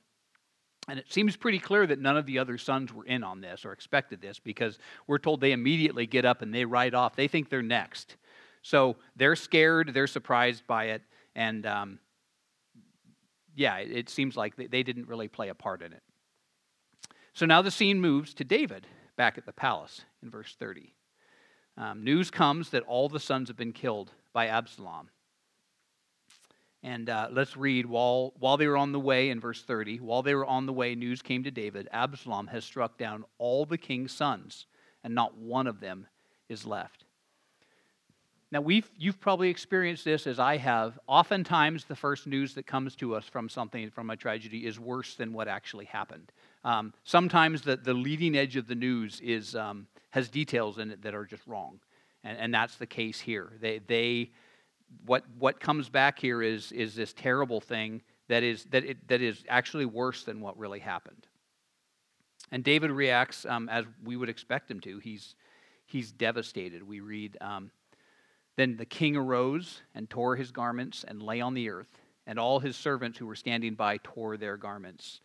And 0.87 0.99
it 0.99 1.11
seems 1.11 1.35
pretty 1.35 1.59
clear 1.59 1.87
that 1.87 1.99
none 1.99 2.15
of 2.15 2.25
the 2.25 2.37
other 2.37 2.57
sons 2.57 2.93
were 2.93 3.05
in 3.05 3.23
on 3.23 3.41
this 3.41 3.65
or 3.65 3.71
expected 3.71 4.21
this 4.21 4.39
because 4.39 4.77
we're 5.07 5.17
told 5.17 5.41
they 5.41 5.51
immediately 5.51 6.05
get 6.05 6.25
up 6.25 6.41
and 6.41 6.53
they 6.53 6.63
ride 6.65 6.93
off. 6.93 7.15
They 7.15 7.27
think 7.27 7.49
they're 7.49 7.63
next. 7.63 8.17
So 8.61 8.95
they're 9.15 9.35
scared, 9.35 9.93
they're 9.93 10.07
surprised 10.07 10.65
by 10.67 10.85
it, 10.85 11.03
and 11.35 11.65
um, 11.65 11.99
yeah, 13.55 13.77
it, 13.77 14.09
seems 14.09 14.35
like 14.35 14.55
they, 14.55 14.67
they 14.67 14.83
didn't 14.83 15.07
really 15.07 15.27
play 15.27 15.49
a 15.49 15.55
part 15.55 15.81
in 15.81 15.93
it. 15.93 16.01
So 17.33 17.45
now 17.45 17.61
the 17.61 17.71
scene 17.71 17.99
moves 17.99 18.33
to 18.35 18.43
David 18.43 18.87
back 19.17 19.37
at 19.37 19.45
the 19.45 19.53
palace 19.53 20.01
in 20.23 20.29
verse 20.29 20.55
30. 20.59 20.93
Um, 21.77 22.03
news 22.03 22.31
comes 22.31 22.69
that 22.69 22.83
all 22.83 23.09
the 23.09 23.19
sons 23.19 23.49
have 23.49 23.57
been 23.57 23.73
killed 23.73 24.11
by 24.33 24.47
Absalom. 24.47 25.09
And 26.85 27.09
uh, 27.09 27.29
let's 27.31 27.57
read 27.57 27.87
while, 27.87 28.31
while 28.37 28.57
they 28.57 28.67
were 28.67 28.77
on 28.77 28.91
the 28.91 28.99
way 28.99 29.31
in 29.31 29.39
verse 29.39 29.63
30, 29.63 30.01
while 30.01 30.21
they 30.21 30.35
were 30.35 30.45
on 30.45 30.67
the 30.67 30.71
way, 30.71 30.93
news 30.93 31.19
came 31.19 31.43
to 31.43 31.49
David 31.49 31.89
Absalom 31.91 32.45
has 32.45 32.63
struck 32.63 32.95
down 32.95 33.25
all 33.39 33.65
the 33.65 33.77
king's 33.79 34.11
sons, 34.11 34.67
and 35.03 35.15
not 35.15 35.35
one 35.35 35.65
of 35.65 35.79
them 35.79 36.05
is 36.47 36.63
left. 36.63 37.05
Now, 38.51 38.61
we've, 38.61 38.87
you've 38.95 39.19
probably 39.19 39.49
experienced 39.49 40.05
this 40.05 40.27
as 40.27 40.37
I 40.37 40.57
have. 40.57 40.99
Oftentimes, 41.07 41.85
the 41.85 41.95
first 41.95 42.27
news 42.27 42.53
that 42.53 42.67
comes 42.67 42.95
to 42.97 43.15
us 43.15 43.25
from 43.25 43.49
something, 43.49 43.89
from 43.89 44.11
a 44.11 44.15
tragedy, 44.15 44.67
is 44.67 44.79
worse 44.79 45.15
than 45.15 45.33
what 45.33 45.47
actually 45.47 45.85
happened. 45.85 46.31
Um, 46.63 46.93
sometimes 47.03 47.63
the, 47.63 47.77
the 47.77 47.95
leading 47.95 48.37
edge 48.37 48.57
of 48.57 48.67
the 48.67 48.75
news 48.75 49.19
is, 49.21 49.55
um, 49.55 49.87
has 50.11 50.29
details 50.29 50.77
in 50.77 50.91
it 50.91 51.01
that 51.01 51.15
are 51.15 51.25
just 51.25 51.47
wrong. 51.47 51.79
And, 52.23 52.37
and 52.37 52.53
that's 52.53 52.75
the 52.75 52.85
case 52.85 53.19
here. 53.19 53.53
They, 53.59 53.79
they, 53.79 54.29
what, 55.05 55.23
what 55.37 55.59
comes 55.59 55.89
back 55.89 56.19
here 56.19 56.41
is, 56.41 56.71
is 56.71 56.95
this 56.95 57.13
terrible 57.13 57.61
thing 57.61 58.01
that 58.27 58.43
is, 58.43 58.65
that, 58.65 58.83
it, 58.83 59.07
that 59.07 59.21
is 59.21 59.43
actually 59.49 59.85
worse 59.85 60.23
than 60.23 60.41
what 60.41 60.57
really 60.57 60.79
happened. 60.79 61.27
And 62.51 62.63
David 62.63 62.91
reacts 62.91 63.45
um, 63.45 63.69
as 63.69 63.85
we 64.03 64.17
would 64.17 64.29
expect 64.29 64.69
him 64.69 64.79
to. 64.81 64.99
He's, 64.99 65.35
he's 65.85 66.11
devastated. 66.11 66.83
We 66.83 66.99
read, 66.99 67.37
um, 67.41 67.71
Then 68.55 68.77
the 68.77 68.85
king 68.85 69.15
arose 69.15 69.81
and 69.93 70.09
tore 70.09 70.35
his 70.35 70.51
garments 70.51 71.05
and 71.07 71.21
lay 71.21 71.41
on 71.41 71.53
the 71.53 71.69
earth, 71.69 71.99
and 72.27 72.39
all 72.39 72.59
his 72.59 72.75
servants 72.75 73.17
who 73.17 73.27
were 73.27 73.35
standing 73.35 73.75
by 73.75 73.99
tore 74.03 74.37
their 74.37 74.57
garments. 74.57 75.21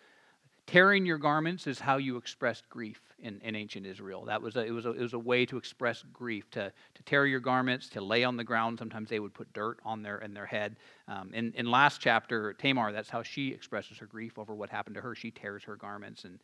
Tearing 0.67 1.07
your 1.07 1.19
garments 1.19 1.67
is 1.67 1.81
how 1.81 1.97
you 1.97 2.17
expressed 2.17 2.69
grief 2.69 3.01
in, 3.23 3.41
in 3.43 3.55
ancient 3.55 3.87
Israel. 3.87 4.25
That 4.25 4.41
was 4.41 4.57
a, 4.57 4.65
it, 4.65 4.71
was 4.71 4.87
a, 4.87 4.91
it 4.91 5.01
was 5.01 5.13
a 5.13 5.19
way 5.19 5.47
to 5.47 5.57
express 5.57 6.05
grief, 6.13 6.51
to, 6.53 6.73
to 6.95 7.03
tear 7.05 7.27
your 7.27 7.41
garments, 7.41 7.89
to 7.91 8.01
lay 8.01 8.25
on 8.25 8.37
the 8.37 8.45
ground. 8.45 8.79
Sometimes 8.79 9.09
they 9.09 9.21
would 9.21 9.35
put 9.35 9.53
dirt 9.53 9.79
on 9.85 10.03
their, 10.03 10.19
in 10.19 10.35
their 10.35 10.47
head. 10.47 10.77
Um, 11.09 11.31
in, 11.33 11.53
in 11.57 11.71
last 11.71 12.01
chapter, 12.01 12.53
Tamar, 12.55 12.93
that's 12.93 13.11
how 13.11 13.23
she 13.23 13.49
expresses 13.49 13.99
her 13.99 14.07
grief 14.07 14.39
over 14.39 14.55
what 14.55 14.71
happened 14.71 14.95
to 14.97 15.01
her. 15.01 15.15
She 15.15 15.31
tears 15.31 15.65
her 15.65 15.77
garments. 15.77 16.25
And 16.25 16.41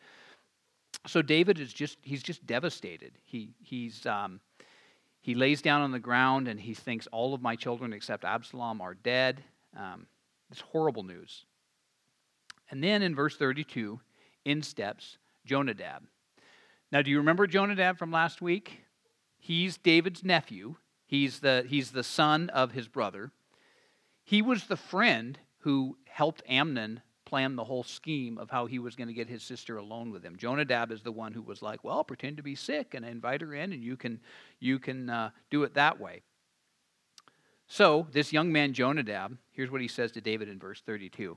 so 1.07 1.23
David 1.23 1.59
is 1.59 1.73
just, 1.73 1.99
he's 2.03 2.23
just 2.23 2.47
devastated. 2.47 3.13
He, 3.25 3.51
he's, 3.63 4.07
um, 4.07 4.41
he 5.21 5.35
lays 5.35 5.63
down 5.63 5.83
on 5.83 5.91
the 5.91 5.99
ground 5.99 6.49
and 6.49 6.61
he 6.61 6.75
thinks 6.75 7.07
all 7.09 7.35
of 7.35 7.43
my 7.43 7.57
children 7.57 7.93
except 7.93 8.25
Absalom 8.25 8.81
are 8.81 8.95
dead. 8.95 9.43
Um, 9.77 10.07
it's 10.51 10.61
horrible 10.61 11.03
news. 11.03 11.45
And 12.71 12.83
then 12.83 13.03
in 13.03 13.15
verse 13.15 13.37
32, 13.37 14.01
in 14.45 14.63
steps 14.63 15.19
Jonadab. 15.45 16.03
Now, 16.93 17.03
do 17.03 17.11
you 17.11 17.19
remember 17.19 17.47
Jonadab 17.47 17.99
from 17.99 18.13
last 18.13 18.41
week? 18.41 18.83
He's 19.39 19.77
David's 19.77 20.23
nephew. 20.23 20.77
He's 21.05 21.41
the, 21.41 21.65
he's 21.69 21.91
the 21.91 22.05
son 22.05 22.49
of 22.51 22.73
his 22.73 22.89
brother. 22.89 23.33
He 24.25 24.43
was 24.43 24.65
the 24.65 24.77
friend 24.77 25.39
who 25.59 25.99
helped 26.07 26.43
Amnon 26.49 27.01
plan 27.25 27.57
the 27.57 27.65
whole 27.65 27.83
scheme 27.83 28.39
of 28.39 28.51
how 28.51 28.67
he 28.67 28.79
was 28.79 28.95
going 28.95 29.09
to 29.09 29.15
get 29.15 29.29
his 29.29 29.43
sister 29.43 29.77
alone 29.77 30.13
with 30.13 30.23
him. 30.23 30.37
Jonadab 30.37 30.93
is 30.93 31.03
the 31.03 31.13
one 31.13 31.33
who 31.33 31.43
was 31.43 31.61
like, 31.61 31.83
"Well, 31.83 32.05
pretend 32.05 32.37
to 32.37 32.43
be 32.43 32.55
sick 32.55 32.95
and 32.95 33.05
invite 33.05 33.41
her 33.41 33.53
in, 33.53 33.73
and 33.73 33.83
you 33.83 33.97
can 33.97 34.21
you 34.61 34.79
can 34.79 35.11
uh, 35.11 35.31
do 35.51 35.65
it 35.65 35.75
that 35.75 36.01
way." 36.01 36.23
So 37.67 38.07
this 38.13 38.33
young 38.33 38.53
man 38.53 38.73
Jonadab, 38.73 39.37
here's 39.51 39.71
what 39.71 39.81
he 39.81 39.89
says 39.89 40.13
to 40.13 40.21
David 40.21 40.49
in 40.49 40.59
verse 40.61 40.81
32. 40.81 41.37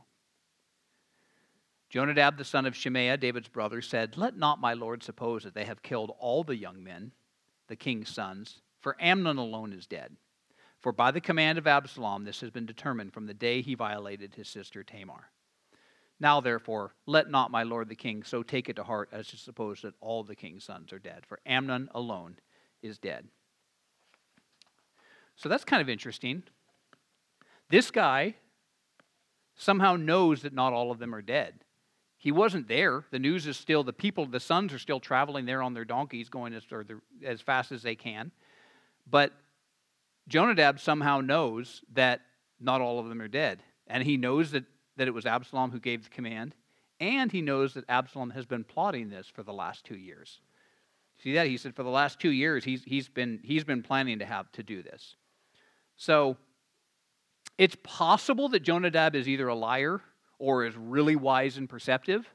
Jonadab, 1.89 2.37
the 2.37 2.43
son 2.43 2.65
of 2.65 2.75
Shimeah, 2.75 3.19
David's 3.19 3.47
brother, 3.47 3.81
said, 3.81 4.15
Let 4.15 4.37
not 4.37 4.61
my 4.61 4.73
lord 4.73 5.01
suppose 5.01 5.43
that 5.43 5.55
they 5.55 5.65
have 5.65 5.81
killed 5.81 6.13
all 6.19 6.43
the 6.43 6.55
young 6.55 6.83
men, 6.83 7.11
the 7.67 7.75
king's 7.75 8.09
sons, 8.09 8.61
for 8.79 8.95
Amnon 8.99 9.37
alone 9.37 9.73
is 9.73 9.87
dead. 9.87 10.15
For 10.79 10.91
by 10.91 11.11
the 11.11 11.19
command 11.19 11.57
of 11.57 11.67
Absalom 11.67 12.23
this 12.23 12.41
has 12.41 12.51
been 12.51 12.65
determined 12.65 13.13
from 13.13 13.25
the 13.25 13.33
day 13.33 13.61
he 13.61 13.75
violated 13.75 14.35
his 14.35 14.47
sister 14.47 14.83
Tamar. 14.83 15.31
Now, 16.19 16.41
therefore, 16.41 16.93
let 17.05 17.29
not 17.29 17.51
my 17.51 17.63
lord 17.63 17.89
the 17.89 17.95
king 17.95 18.23
so 18.23 18.43
take 18.43 18.69
it 18.69 18.75
to 18.75 18.83
heart 18.83 19.09
as 19.11 19.27
to 19.29 19.37
suppose 19.37 19.81
that 19.81 19.95
all 20.01 20.23
the 20.23 20.35
king's 20.35 20.65
sons 20.65 20.93
are 20.93 20.99
dead, 20.99 21.25
for 21.25 21.39
Amnon 21.45 21.89
alone 21.95 22.37
is 22.81 22.97
dead. 22.97 23.27
So 25.35 25.49
that's 25.49 25.63
kind 25.63 25.81
of 25.81 25.89
interesting. 25.89 26.43
This 27.69 27.89
guy 27.89 28.35
somehow 29.55 29.95
knows 29.95 30.41
that 30.41 30.53
not 30.53 30.73
all 30.73 30.91
of 30.91 30.99
them 30.99 31.15
are 31.15 31.21
dead. 31.21 31.63
He 32.19 32.33
wasn't 32.33 32.67
there. 32.67 33.05
The 33.11 33.17
news 33.17 33.47
is 33.47 33.55
still, 33.55 33.81
the 33.81 33.93
people, 33.93 34.25
the 34.25 34.41
sons 34.41 34.73
are 34.73 34.79
still 34.79 34.99
traveling 34.99 35.45
there 35.45 35.63
on 35.63 35.73
their 35.73 35.85
donkeys, 35.85 36.27
going 36.27 36.53
as, 36.53 36.63
as 37.25 37.39
fast 37.39 37.71
as 37.71 37.81
they 37.81 37.95
can. 37.95 38.31
But 39.09 39.31
Jonadab 40.27 40.81
somehow 40.81 41.21
knows 41.21 41.81
that 41.93 42.19
not 42.59 42.81
all 42.81 42.99
of 42.99 43.07
them 43.07 43.21
are 43.21 43.29
dead. 43.29 43.63
And 43.87 44.03
he 44.03 44.17
knows 44.17 44.51
that, 44.51 44.65
that 44.97 45.07
it 45.07 45.13
was 45.13 45.25
Absalom 45.25 45.71
who 45.71 45.79
gave 45.79 46.03
the 46.03 46.09
command. 46.09 46.55
And 46.99 47.31
he 47.31 47.41
knows 47.41 47.73
that 47.75 47.85
Absalom 47.87 48.31
has 48.31 48.45
been 48.45 48.65
plotting 48.65 49.09
this 49.09 49.27
for 49.33 49.41
the 49.41 49.53
last 49.53 49.85
two 49.85 49.95
years. 49.95 50.41
See 51.23 51.33
that? 51.35 51.47
He 51.47 51.55
said 51.55 51.73
for 51.73 51.83
the 51.83 51.89
last 51.89 52.19
two 52.19 52.31
years 52.31 52.65
he's, 52.65 52.83
he's, 52.83 53.07
been, 53.07 53.39
he's 53.43 53.63
been 53.63 53.81
planning 53.81 54.19
to 54.19 54.25
have 54.25 54.51
to 54.51 54.63
do 54.63 54.83
this. 54.83 55.15
So 55.95 56.35
it's 57.57 57.77
possible 57.81 58.49
that 58.49 58.63
Jonadab 58.63 59.15
is 59.15 59.29
either 59.29 59.47
a 59.47 59.55
liar 59.55 60.01
or 60.39 60.65
is 60.65 60.75
really 60.75 61.15
wise 61.15 61.57
and 61.57 61.69
perceptive. 61.69 62.27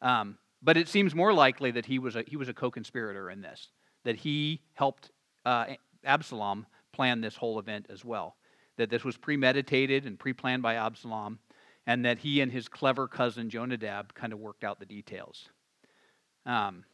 Um, 0.00 0.38
but 0.62 0.76
it 0.76 0.88
seems 0.88 1.14
more 1.14 1.32
likely 1.32 1.70
that 1.72 1.86
he 1.86 1.98
was 1.98 2.16
a, 2.16 2.24
he 2.26 2.36
was 2.36 2.48
a 2.48 2.54
co 2.54 2.70
conspirator 2.70 3.30
in 3.30 3.40
this, 3.40 3.68
that 4.04 4.16
he 4.16 4.62
helped 4.74 5.10
uh, 5.44 5.66
Absalom 6.04 6.66
plan 6.92 7.20
this 7.20 7.36
whole 7.36 7.58
event 7.58 7.86
as 7.90 8.04
well. 8.04 8.36
That 8.76 8.90
this 8.90 9.04
was 9.04 9.16
premeditated 9.16 10.06
and 10.06 10.18
pre 10.18 10.32
planned 10.32 10.62
by 10.62 10.76
Absalom, 10.76 11.38
and 11.86 12.04
that 12.04 12.18
he 12.18 12.40
and 12.40 12.50
his 12.50 12.68
clever 12.68 13.08
cousin 13.08 13.50
Jonadab 13.50 14.14
kind 14.14 14.32
of 14.32 14.38
worked 14.38 14.64
out 14.64 14.78
the 14.78 14.86
details. 14.86 15.48
Um, 16.46 16.84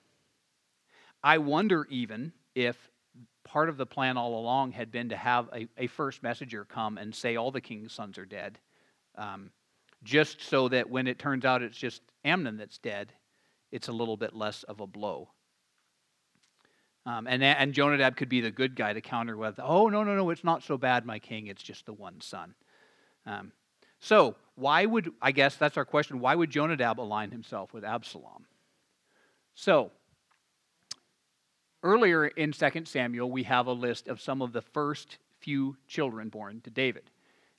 I 1.23 1.39
wonder 1.39 1.87
even 1.91 2.33
if 2.55 2.77
part 3.45 3.69
of 3.69 3.77
the 3.77 3.87
plan 3.87 4.17
all 4.17 4.39
along 4.39 4.73
had 4.73 4.91
been 4.91 5.09
to 5.11 5.17
have 5.17 5.49
a, 5.53 5.69
a 5.77 5.87
first 5.87 6.23
messenger 6.23 6.65
come 6.65 6.99
and 6.99 7.15
say 7.15 7.37
all 7.37 7.51
the 7.51 7.61
king's 7.61 7.93
sons 7.93 8.19
are 8.19 8.27
dead. 8.27 8.59
Um, 9.17 9.51
just 10.03 10.43
so 10.43 10.69
that 10.69 10.91
when 10.91 11.07
it 11.07 11.19
turns 11.19 11.45
out 11.45 11.63
it's 11.63 11.77
just 11.77 12.03
Amnon 12.25 12.57
that's 12.57 12.79
dead, 12.79 13.13
it's 13.73 13.89
a 13.89 13.93
little 13.93 14.17
bit 14.17 14.35
less 14.35 14.63
of 14.65 14.81
a 14.81 14.87
blow. 14.87 15.29
Um, 17.05 17.29
and, 17.29 17.43
and 17.43 17.73
Jonadab 17.73 18.17
could 18.17 18.29
be 18.29 18.41
the 18.41 18.51
good 18.51 18.75
guy 18.75 18.93
to 18.93 19.01
counter 19.01 19.37
with, 19.37 19.61
oh, 19.63 19.89
no, 19.89 20.03
no, 20.03 20.17
no, 20.17 20.31
it's 20.31 20.43
not 20.43 20.65
so 20.65 20.77
bad, 20.77 21.07
my 21.07 21.21
king, 21.21 21.47
it's 21.47 21.63
just 21.63 21.87
the 21.87 21.93
one 21.93 22.21
son. 22.21 22.55
Um, 23.25 23.53
so, 24.01 24.35
why 24.57 24.85
would, 24.85 25.13
I 25.23 25.31
guess 25.31 25.57
that's 25.57 25.77
our 25.77 25.85
question, 25.85 26.19
why 26.19 26.35
would 26.35 26.51
Jonadab 26.51 27.01
align 27.01 27.31
himself 27.31 27.73
with 27.73 27.85
Absalom? 27.85 28.47
So, 29.55 29.93
earlier 31.85 32.27
in 32.27 32.53
2 32.53 32.85
Samuel, 32.85 33.31
we 33.31 33.45
have 33.45 33.69
a 33.69 33.73
list 33.73 34.09
of 34.09 34.21
some 34.21 34.43
of 34.43 34.53
the 34.53 34.63
first 34.63 35.19
few 35.39 35.77
children 35.87 36.29
born 36.29 36.61
to 36.63 36.71
David. 36.71 37.11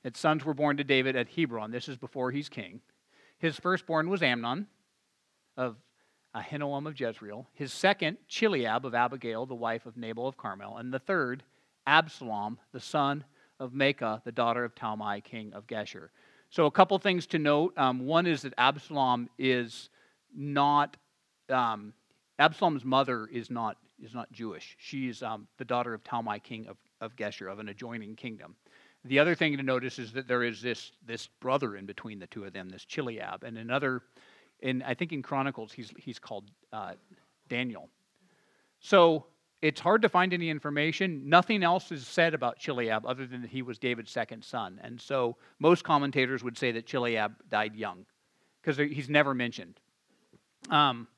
Its 0.04 0.20
sons 0.20 0.44
were 0.44 0.54
born 0.54 0.76
to 0.76 0.84
David 0.84 1.16
at 1.16 1.28
Hebron. 1.28 1.70
This 1.70 1.88
is 1.88 1.96
before 1.96 2.30
he's 2.30 2.48
king. 2.48 2.80
His 3.38 3.56
firstborn 3.56 4.08
was 4.08 4.22
Amnon 4.22 4.66
of 5.56 5.76
Ahinoam 6.34 6.86
of 6.86 6.98
Jezreel. 6.98 7.46
His 7.54 7.72
second, 7.72 8.18
Chileab 8.28 8.84
of 8.84 8.94
Abigail, 8.94 9.46
the 9.46 9.54
wife 9.54 9.86
of 9.86 9.96
Nabal 9.96 10.28
of 10.28 10.36
Carmel. 10.36 10.76
And 10.76 10.92
the 10.92 10.98
third, 10.98 11.42
Absalom, 11.86 12.58
the 12.72 12.80
son 12.80 13.24
of 13.58 13.72
Maacah, 13.72 14.22
the 14.24 14.32
daughter 14.32 14.64
of 14.64 14.74
Talmai, 14.74 15.22
king 15.22 15.52
of 15.52 15.66
Geshur. 15.66 16.08
So, 16.50 16.66
a 16.66 16.70
couple 16.70 16.98
things 16.98 17.26
to 17.28 17.38
note. 17.38 17.76
Um, 17.76 18.06
one 18.06 18.26
is 18.26 18.42
that 18.42 18.54
Absalom 18.56 19.28
is 19.38 19.90
not, 20.34 20.96
um, 21.50 21.92
Absalom's 22.38 22.84
mother 22.84 23.26
is 23.26 23.50
not, 23.50 23.76
is 24.02 24.14
not 24.14 24.30
Jewish. 24.32 24.76
She's 24.78 25.22
um, 25.22 25.46
the 25.58 25.64
daughter 25.64 25.92
of 25.92 26.04
Talmai, 26.04 26.42
king 26.42 26.66
of, 26.68 26.76
of 27.00 27.16
Geshur, 27.16 27.50
of 27.50 27.58
an 27.58 27.68
adjoining 27.68 28.16
kingdom. 28.16 28.54
The 29.08 29.18
other 29.18 29.34
thing 29.34 29.56
to 29.56 29.62
notice 29.62 29.98
is 29.98 30.12
that 30.12 30.28
there 30.28 30.42
is 30.42 30.60
this, 30.60 30.92
this 31.06 31.26
brother 31.40 31.76
in 31.76 31.86
between 31.86 32.18
the 32.18 32.26
two 32.26 32.44
of 32.44 32.52
them, 32.52 32.68
this 32.68 32.84
Chileab. 32.84 33.42
And 33.42 33.56
another, 33.56 34.02
in, 34.60 34.82
I 34.82 34.94
think 34.94 35.12
in 35.12 35.22
Chronicles, 35.22 35.72
he's, 35.72 35.92
he's 35.98 36.18
called 36.18 36.50
uh, 36.72 36.92
Daniel. 37.48 37.88
So 38.80 39.26
it's 39.62 39.80
hard 39.80 40.02
to 40.02 40.08
find 40.08 40.32
any 40.32 40.50
information. 40.50 41.28
Nothing 41.28 41.62
else 41.62 41.90
is 41.90 42.06
said 42.06 42.34
about 42.34 42.58
Chileab 42.58 43.02
other 43.06 43.26
than 43.26 43.42
that 43.42 43.50
he 43.50 43.62
was 43.62 43.78
David's 43.78 44.10
second 44.10 44.44
son. 44.44 44.78
And 44.82 45.00
so 45.00 45.36
most 45.58 45.84
commentators 45.84 46.44
would 46.44 46.56
say 46.56 46.70
that 46.72 46.86
Chileab 46.86 47.34
died 47.48 47.74
young 47.74 48.04
because 48.60 48.76
he's 48.76 49.08
never 49.08 49.34
mentioned. 49.34 49.80
Um, 50.70 51.08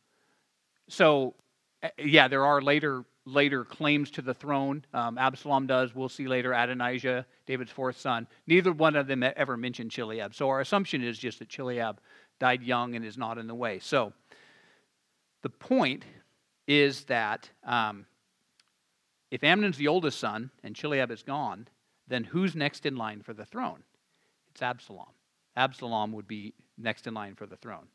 so, 0.89 1.35
eh, 1.83 1.91
yeah, 1.99 2.29
there 2.29 2.45
are 2.45 2.63
later 2.63 3.05
later 3.27 3.65
claims 3.65 4.11
to 4.13 4.23
the 4.23 4.35
throne. 4.35 4.85
Um, 4.95 5.19
Absalom 5.19 5.67
does. 5.67 5.95
We'll 5.95 6.09
see 6.09 6.27
later 6.27 6.53
Adonijah, 6.53 7.27
David's 7.47 7.71
fourth 7.71 7.99
son. 7.99 8.27
Neither 8.47 8.73
one 8.73 8.97
of 8.97 9.07
them 9.07 9.23
ever 9.23 9.57
mentioned 9.57 9.91
Chileab. 9.91 10.35
So 10.35 10.49
our 10.49 10.61
assumption 10.61 11.03
is 11.03 11.19
just 11.19 11.39
that 11.39 11.49
Chileab 11.49 11.99
died 12.39 12.63
young 12.63 12.95
and 12.95 13.05
is 13.05 13.19
not 13.19 13.39
in 13.39 13.47
the 13.47 13.55
way. 13.55 13.79
So 13.79 14.13
the 15.43 15.51
point 15.51 16.05
is 16.67 17.05
that 17.05 17.51
um, 17.65 18.07
if 19.31 19.45
Amnon's 19.45 19.77
the 19.77 19.89
oldest 19.89 20.19
son 20.19 20.51
and 20.63 20.75
Chileab 20.75 21.11
is 21.11 21.23
gone, 21.23 21.69
then 22.09 22.25
who's 22.25 22.55
next 22.57 22.87
in 22.87 22.97
line 22.97 23.23
for 23.23 23.35
the 23.35 23.45
throne? 23.45 23.83
It's 24.51 24.63
Absalom. 24.63 25.07
Absalom 25.57 26.13
would 26.13 26.27
be 26.27 26.55
next 26.79 27.07
in 27.07 27.15
line 27.15 27.35
for 27.35 27.47
the 27.47 27.57
throne. 27.57 27.87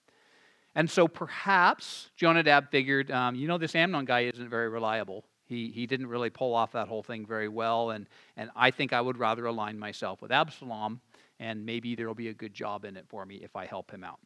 And 0.76 0.90
so 0.90 1.08
perhaps 1.08 2.10
Jonadab 2.18 2.70
figured, 2.70 3.10
um, 3.10 3.36
you 3.36 3.48
know, 3.48 3.58
this 3.58 3.76
Amnon 3.76 4.06
guy 4.06 4.22
isn't 4.22 4.50
very 4.50 4.68
reliable. 4.68 5.24
He, 5.46 5.70
he 5.70 5.86
didn't 5.86 6.08
really 6.08 6.30
pull 6.30 6.54
off 6.54 6.74
that 6.74 6.88
whole 6.88 7.04
thing 7.04 7.26
very 7.26 7.48
well, 7.48 7.92
and, 7.92 8.08
and 8.36 8.50
I 8.56 8.72
think 8.72 8.94
I 8.94 9.00
would 9.00 9.18
rather 9.18 9.46
align 9.46 9.78
myself 9.78 10.22
with 10.22 10.32
Absalom, 10.32 11.00
and 11.40 11.66
maybe 11.66 11.96
there 11.96 12.08
will 12.08 12.16
be 12.16 12.30
a 12.30 12.34
good 12.34 12.54
job 12.54 12.84
in 12.84 12.98
it 12.98 13.06
for 13.08 13.26
me 13.26 13.36
if 13.36 13.56
I 13.56 13.66
help 13.66 13.92
him 13.92 14.04
out. 14.04 14.20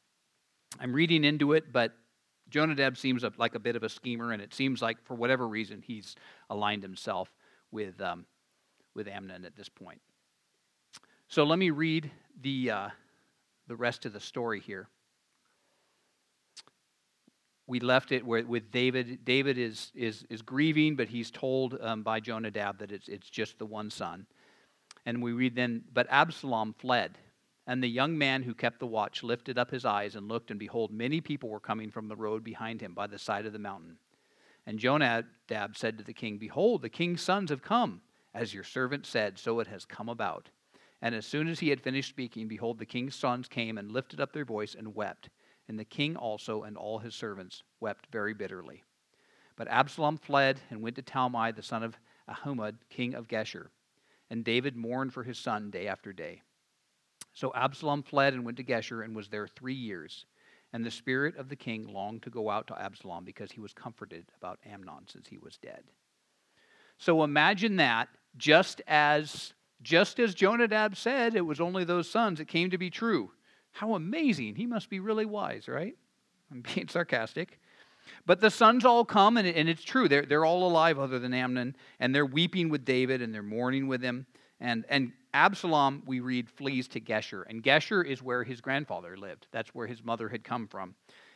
I'm 0.79 0.93
reading 0.93 1.23
into 1.23 1.53
it, 1.53 1.73
but 1.73 1.93
Jonadab 2.49 2.97
seems 2.97 3.23
like 3.37 3.53
a 3.53 3.59
bit 3.59 3.75
of 3.75 3.83
a 3.83 3.89
schemer, 3.89 4.31
and 4.31 4.41
it 4.41 4.53
seems 4.53 4.81
like 4.81 4.97
for 5.03 5.13
whatever 5.13 5.47
reason 5.47 5.83
he's 5.85 6.15
aligned 6.49 6.83
himself 6.83 7.31
with, 7.69 7.99
um, 8.01 8.25
with 8.95 9.07
Amnon 9.07 9.45
at 9.45 9.55
this 9.55 9.69
point. 9.69 10.01
So 11.27 11.43
let 11.43 11.59
me 11.59 11.69
read 11.69 12.09
the, 12.41 12.71
uh, 12.71 12.89
the 13.67 13.75
rest 13.75 14.05
of 14.05 14.13
the 14.13 14.19
story 14.19 14.61
here. 14.61 14.87
We 17.69 17.79
left 17.79 18.11
it 18.11 18.25
with 18.25 18.71
David. 18.71 19.23
David 19.23 19.57
is, 19.57 19.91
is, 19.95 20.25
is 20.29 20.41
grieving, 20.41 20.95
but 20.95 21.07
he's 21.07 21.31
told 21.31 21.77
um, 21.79 22.03
by 22.03 22.19
Jonadab 22.19 22.79
that 22.79 22.91
it's, 22.91 23.07
it's 23.07 23.29
just 23.29 23.59
the 23.59 23.65
one 23.65 23.89
son. 23.89 24.25
And 25.05 25.23
we 25.23 25.31
read 25.31 25.55
then, 25.55 25.83
but 25.93 26.07
Absalom 26.09 26.73
fled 26.73 27.17
and 27.69 27.83
the 27.83 27.87
young 27.87 28.17
man 28.17 28.41
who 28.41 28.55
kept 28.55 28.79
the 28.79 28.87
watch 28.87 29.21
lifted 29.21 29.59
up 29.59 29.69
his 29.69 29.85
eyes 29.85 30.15
and 30.15 30.27
looked, 30.27 30.49
and 30.49 30.59
behold, 30.59 30.91
many 30.91 31.21
people 31.21 31.49
were 31.49 31.59
coming 31.59 31.91
from 31.91 32.07
the 32.07 32.15
road 32.15 32.43
behind 32.43 32.81
him 32.81 32.95
by 32.95 33.05
the 33.05 33.19
side 33.19 33.45
of 33.45 33.53
the 33.53 33.59
mountain. 33.59 33.97
And 34.65 34.79
Jonadab 34.79 35.77
said 35.77 35.99
to 35.99 36.03
the 36.03 36.11
king, 36.11 36.39
Behold, 36.39 36.81
the 36.81 36.89
king's 36.89 37.21
sons 37.21 37.51
have 37.51 37.61
come. 37.61 38.01
As 38.33 38.55
your 38.55 38.63
servant 38.63 39.05
said, 39.05 39.37
so 39.37 39.59
it 39.59 39.67
has 39.67 39.85
come 39.85 40.09
about. 40.09 40.49
And 41.03 41.13
as 41.13 41.27
soon 41.27 41.47
as 41.47 41.59
he 41.59 41.69
had 41.69 41.79
finished 41.79 42.09
speaking, 42.09 42.47
behold, 42.47 42.79
the 42.79 42.87
king's 42.87 43.15
sons 43.15 43.47
came 43.47 43.77
and 43.77 43.91
lifted 43.91 44.19
up 44.19 44.33
their 44.33 44.45
voice 44.45 44.73
and 44.73 44.95
wept. 44.95 45.29
And 45.69 45.79
the 45.79 45.85
king 45.85 46.17
also 46.17 46.63
and 46.63 46.75
all 46.75 46.97
his 46.97 47.13
servants 47.13 47.61
wept 47.79 48.07
very 48.11 48.33
bitterly. 48.33 48.83
But 49.55 49.67
Absalom 49.67 50.17
fled 50.17 50.59
and 50.71 50.81
went 50.81 50.95
to 50.95 51.03
Talmai, 51.03 51.55
the 51.55 51.61
son 51.61 51.83
of 51.83 51.95
Ammihud, 52.27 52.77
king 52.89 53.13
of 53.13 53.27
Geshur. 53.27 53.67
And 54.31 54.43
David 54.43 54.75
mourned 54.75 55.13
for 55.13 55.23
his 55.23 55.37
son 55.37 55.69
day 55.69 55.87
after 55.87 56.11
day. 56.11 56.41
So 57.33 57.53
Absalom 57.53 58.01
fled 58.01 58.33
and 58.33 58.43
went 58.43 58.57
to 58.57 58.63
Geshur 58.63 59.05
and 59.05 59.15
was 59.15 59.29
there 59.29 59.47
three 59.47 59.75
years. 59.75 60.25
And 60.73 60.83
the 60.83 60.91
spirit 60.91 61.37
of 61.37 61.49
the 61.49 61.55
king 61.55 61.87
longed 61.87 62.23
to 62.23 62.31
go 62.31 62.49
out 62.49 62.65
to 62.67 62.81
Absalom 62.81 63.23
because 63.23 63.51
he 63.51 63.59
was 63.59 63.73
comforted 63.73 64.25
about 64.37 64.59
Amnon 64.65 65.07
since 65.07 65.27
he 65.27 65.37
was 65.37 65.57
dead. 65.57 65.83
So 66.97 67.23
imagine 67.23 67.75
that 67.75 68.09
just 68.37 68.81
as 68.87 69.53
just 69.81 70.19
as 70.19 70.35
Jonadab 70.35 70.97
said, 70.97 71.35
it 71.35 71.45
was 71.45 71.61
only 71.61 71.83
those 71.83 72.09
sons 72.09 72.39
that 72.39 72.47
came 72.49 72.69
to 72.71 72.77
be 72.77 72.89
true. 72.89 73.31
How 73.71 73.95
amazing. 73.95 74.55
He 74.55 74.65
must 74.65 74.89
be 74.89 74.99
really 74.99 75.25
wise, 75.25 75.67
right? 75.67 75.95
I'm 76.51 76.61
being 76.61 76.87
sarcastic. 76.87 77.59
But 78.25 78.41
the 78.41 78.49
sons 78.49 78.85
all 78.85 79.05
come, 79.05 79.37
and, 79.37 79.47
and 79.47 79.69
it's 79.69 79.83
true. 79.83 80.07
They're, 80.07 80.25
they're 80.25 80.45
all 80.45 80.67
alive 80.67 80.97
other 80.97 81.19
than 81.19 81.33
Amnon, 81.33 81.75
and 81.99 82.13
they're 82.13 82.25
weeping 82.25 82.69
with 82.69 82.85
David, 82.85 83.21
and 83.21 83.33
they're 83.33 83.43
mourning 83.43 83.87
with 83.87 84.01
him. 84.01 84.25
And, 84.59 84.85
and 84.89 85.11
Absalom, 85.33 86.03
we 86.05 86.19
read, 86.19 86.49
flees 86.49 86.87
to 86.89 86.99
Geshur. 86.99 87.43
And 87.47 87.63
Geshur 87.63 88.05
is 88.05 88.21
where 88.21 88.43
his 88.43 88.61
grandfather 88.61 89.15
lived. 89.15 89.47
That's 89.51 89.73
where 89.75 89.87
his 89.87 90.03
mother 90.03 90.29
had 90.29 90.43
come 90.43 90.67
from. 90.67 90.95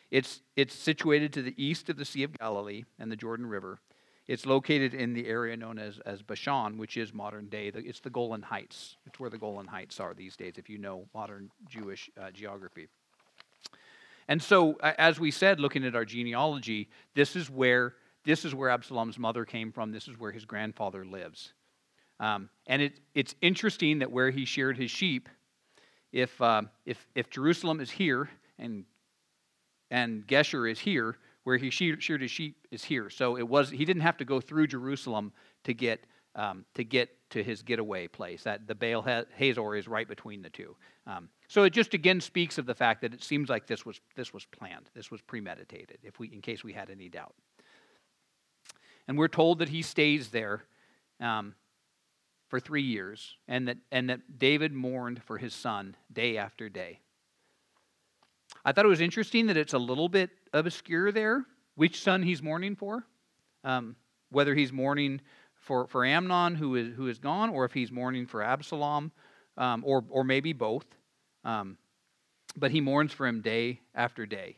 It's, 0.09 0.41
it's 0.55 0.75
situated 0.75 1.33
to 1.33 1.41
the 1.41 1.55
east 1.63 1.89
of 1.89 1.97
the 1.97 2.05
Sea 2.05 2.23
of 2.23 2.37
Galilee 2.37 2.83
and 2.99 3.11
the 3.11 3.15
Jordan 3.15 3.45
River. 3.45 3.79
It's 4.27 4.45
located 4.45 4.93
in 4.93 5.13
the 5.13 5.27
area 5.27 5.57
known 5.57 5.77
as, 5.77 5.99
as 6.05 6.21
Bashan, 6.21 6.77
which 6.77 6.95
is 6.95 7.13
modern 7.13 7.47
day. 7.47 7.71
It's 7.73 7.99
the 7.99 8.09
Golan 8.09 8.41
Heights. 8.41 8.95
It's 9.05 9.19
where 9.19 9.29
the 9.29 9.37
Golan 9.37 9.67
Heights 9.67 9.99
are 9.99 10.13
these 10.13 10.37
days, 10.37 10.53
if 10.57 10.69
you 10.69 10.77
know 10.77 11.05
modern 11.13 11.49
Jewish 11.69 12.09
uh, 12.21 12.31
geography. 12.31 12.87
And 14.29 14.41
so, 14.41 14.75
as 14.81 15.19
we 15.19 15.31
said, 15.31 15.59
looking 15.59 15.83
at 15.83 15.95
our 15.95 16.05
genealogy, 16.05 16.89
this 17.13 17.35
is 17.35 17.49
where 17.49 17.95
this 18.25 18.45
is 18.45 18.55
where 18.55 18.69
Absalom's 18.69 19.19
mother 19.19 19.43
came 19.43 19.71
from. 19.71 19.91
This 19.91 20.07
is 20.07 20.17
where 20.17 20.31
his 20.31 20.45
grandfather 20.45 21.03
lives. 21.03 21.53
Um, 22.19 22.49
and 22.67 22.81
it, 22.81 22.99
it's 23.13 23.35
interesting 23.41 23.99
that 23.99 24.11
where 24.11 24.29
he 24.29 24.45
sheared 24.45 24.77
his 24.77 24.91
sheep, 24.91 25.27
if, 26.11 26.39
uh, 26.41 26.61
if, 26.85 27.05
if 27.15 27.29
Jerusalem 27.29 27.81
is 27.81 27.91
here 27.91 28.29
and, 28.57 28.85
and 29.91 30.25
Geshur 30.25 30.71
is 30.71 30.79
here, 30.79 31.17
where 31.43 31.57
he 31.57 31.69
sheared 31.69 32.21
his 32.21 32.31
sheep 32.31 32.67
is 32.71 32.83
here. 32.83 33.09
So 33.09 33.37
it 33.37 33.47
was 33.47 33.69
he 33.69 33.85
didn't 33.85 34.01
have 34.01 34.17
to 34.17 34.25
go 34.25 34.39
through 34.39 34.67
Jerusalem 34.67 35.33
to 35.63 35.73
get 35.73 36.05
um, 36.35 36.65
to 36.73 36.83
get 36.83 37.09
to 37.31 37.43
his 37.43 37.61
getaway 37.61 38.07
place. 38.07 38.43
That 38.43 38.67
the 38.67 38.75
Baal 38.75 39.05
Hazor 39.35 39.75
is 39.75 39.87
right 39.87 40.07
between 40.07 40.41
the 40.41 40.49
two. 40.49 40.75
Um, 41.05 41.29
so 41.47 41.63
it 41.63 41.71
just 41.71 41.93
again 41.93 42.21
speaks 42.21 42.57
of 42.57 42.65
the 42.65 42.75
fact 42.75 43.01
that 43.01 43.13
it 43.13 43.23
seems 43.23 43.49
like 43.49 43.67
this 43.67 43.85
was 43.85 43.99
this 44.15 44.33
was 44.33 44.45
planned. 44.45 44.89
This 44.93 45.11
was 45.11 45.21
premeditated. 45.21 45.99
If 46.03 46.19
we 46.19 46.27
in 46.27 46.41
case 46.41 46.63
we 46.63 46.73
had 46.73 46.89
any 46.89 47.09
doubt. 47.09 47.35
And 49.07 49.17
we're 49.17 49.27
told 49.27 49.59
that 49.59 49.69
he 49.69 49.81
stays 49.81 50.29
there. 50.29 50.63
Um, 51.19 51.55
for 52.53 52.59
three 52.59 52.83
years, 52.83 53.35
and 53.47 53.67
that, 53.67 53.77
and 53.91 54.11
that 54.11 54.37
David 54.37 54.71
mourned 54.71 55.23
for 55.23 55.39
his 55.39 55.55
son 55.55 55.95
day 56.13 56.37
after 56.37 56.69
day. 56.69 56.99
I 58.63 58.71
thought 58.71 58.85
it 58.85 58.89
was 58.89 59.01
interesting 59.01 59.47
that 59.47 59.57
it's 59.57 59.73
a 59.73 59.79
little 59.79 60.07
bit 60.07 60.29
obscure 60.53 61.11
there 61.11 61.45
which 61.75 62.01
son 62.01 62.21
he's 62.21 62.41
mourning 62.41 62.75
for, 62.75 63.05
um, 63.63 63.95
whether 64.29 64.53
he's 64.53 64.71
mourning 64.71 65.21
for, 65.55 65.87
for 65.87 66.05
Amnon, 66.05 66.55
who 66.55 66.75
is, 66.75 66.95
who 66.95 67.07
is 67.07 67.19
gone, 67.19 67.49
or 67.49 67.65
if 67.65 67.73
he's 67.73 67.91
mourning 67.91 68.25
for 68.25 68.43
Absalom, 68.43 69.11
um, 69.57 69.83
or, 69.85 70.03
or 70.09 70.23
maybe 70.23 70.53
both. 70.53 70.85
Um, 71.43 71.77
but 72.55 72.71
he 72.71 72.81
mourns 72.81 73.11
for 73.11 73.25
him 73.25 73.41
day 73.41 73.79
after 73.95 74.25
day. 74.25 74.57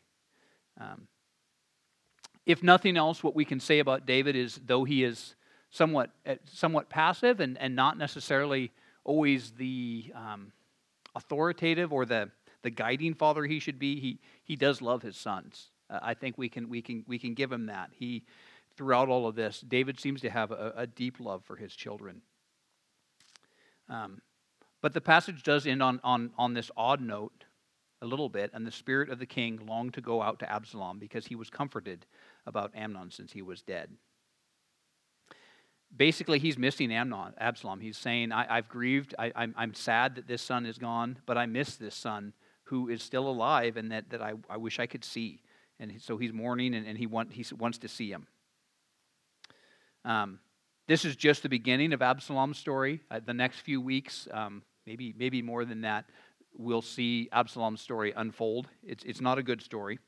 Um, 0.80 1.08
if 2.46 2.62
nothing 2.62 2.98
else, 2.98 3.24
what 3.24 3.36
we 3.36 3.46
can 3.46 3.60
say 3.60 3.80
about 3.80 4.06
David 4.06 4.36
is 4.36 4.60
though 4.66 4.84
he 4.84 5.04
is 5.04 5.36
somewhat, 5.70 6.12
eh, 6.26 6.36
somewhat 6.46 6.90
passive 6.90 7.40
and, 7.40 7.58
and 7.58 7.76
not 7.76 7.98
necessarily 7.98 8.72
always 9.04 9.52
the 9.52 10.12
um, 10.14 10.52
authoritative 11.16 11.94
or 11.94 12.06
the, 12.06 12.30
the 12.62 12.70
guiding 12.70 13.14
father 13.14 13.46
he 13.46 13.60
should 13.60 13.80
be, 13.80 14.00
he, 14.00 14.20
he 14.44 14.56
does 14.56 14.82
love 14.82 15.02
his 15.02 15.16
sons. 15.16 15.72
Uh, 15.90 16.00
I 16.02 16.14
think 16.14 16.38
we 16.38 16.50
can, 16.50 16.70
we, 16.70 16.82
can, 16.82 17.04
we 17.08 17.20
can 17.20 17.34
give 17.34 17.52
him 17.52 17.68
that. 17.68 17.92
He, 17.94 18.24
throughout 18.76 19.10
all 19.10 19.28
of 19.28 19.36
this, 19.36 19.62
David 19.62 20.00
seems 20.00 20.22
to 20.22 20.30
have 20.30 20.52
a, 20.52 20.74
a 20.76 20.88
deep 20.88 21.20
love 21.20 21.44
for 21.44 21.56
his 21.56 21.76
children. 21.76 22.22
Um, 23.90 24.22
but 24.82 24.94
the 24.94 25.02
passage 25.02 25.44
does 25.44 25.66
end 25.66 25.82
on, 25.82 26.00
on, 26.04 26.32
on 26.38 26.54
this 26.54 26.72
odd 26.76 27.02
note 27.02 27.46
a 28.02 28.06
little 28.06 28.30
bit, 28.30 28.52
and 28.54 28.68
the 28.68 28.72
spirit 28.72 29.10
of 29.10 29.20
the 29.20 29.26
king 29.26 29.60
longed 29.66 29.94
to 29.94 30.02
go 30.02 30.22
out 30.22 30.40
to 30.40 30.52
Absalom 30.52 31.00
because 31.00 31.28
he 31.28 31.36
was 31.36 31.50
comforted 31.50 32.06
about 32.46 32.72
Amnon 32.76 33.10
since 33.10 33.32
he 33.32 33.42
was 33.42 33.62
dead 33.62 33.90
basically 35.96 36.40
he's 36.40 36.58
missing 36.58 36.92
Amnon, 36.92 37.34
Absalom. 37.38 37.80
He's 37.80 37.98
saying, 37.98 38.32
I, 38.32 38.56
have 38.56 38.70
grieved. 38.70 39.16
I, 39.18 39.32
I'm, 39.36 39.54
I'm 39.58 39.74
sad 39.74 40.16
that 40.16 40.28
this 40.28 40.42
son 40.42 40.66
is 40.66 40.78
gone, 40.78 41.18
but 41.26 41.38
I 41.38 41.46
miss 41.46 41.76
this 41.76 41.96
son 41.96 42.34
who 42.64 42.90
is 42.90 43.04
still 43.04 43.28
alive 43.28 43.78
and 43.78 43.92
that, 43.92 44.10
that 44.10 44.22
I, 44.22 44.34
I 44.50 44.58
wish 44.58 44.80
I 44.80 44.88
could 44.88 45.06
see. 45.06 45.42
And 45.80 46.02
so 46.02 46.18
he's 46.18 46.34
mourning 46.34 46.74
and, 46.74 46.88
and 46.88 46.98
he, 46.98 47.06
want, 47.06 47.34
he 47.34 47.46
wants 47.56 47.78
to 47.80 47.88
see 47.88 48.10
him. 48.10 48.28
Um, 50.04 50.40
this 50.88 51.04
is 51.04 51.16
just 51.16 51.44
the 51.44 51.50
beginning 51.50 51.94
of 51.94 52.02
Absalom's 52.02 52.58
story. 52.58 53.02
Uh, 53.10 53.20
the 53.26 53.34
next 53.34 53.60
few 53.60 53.82
weeks, 53.82 54.28
um, 54.32 54.62
maybe, 54.86 55.14
maybe 55.18 55.42
more 55.42 55.66
than 55.66 55.82
that, 55.82 56.06
we'll 56.58 56.82
see 56.82 57.28
Absalom's 57.32 57.82
story 57.82 58.14
unfold. 58.16 58.68
It's, 58.84 59.04
it's 59.04 59.22
not 59.22 59.38
a 59.38 59.44
good 59.44 59.62
story. 59.62 60.00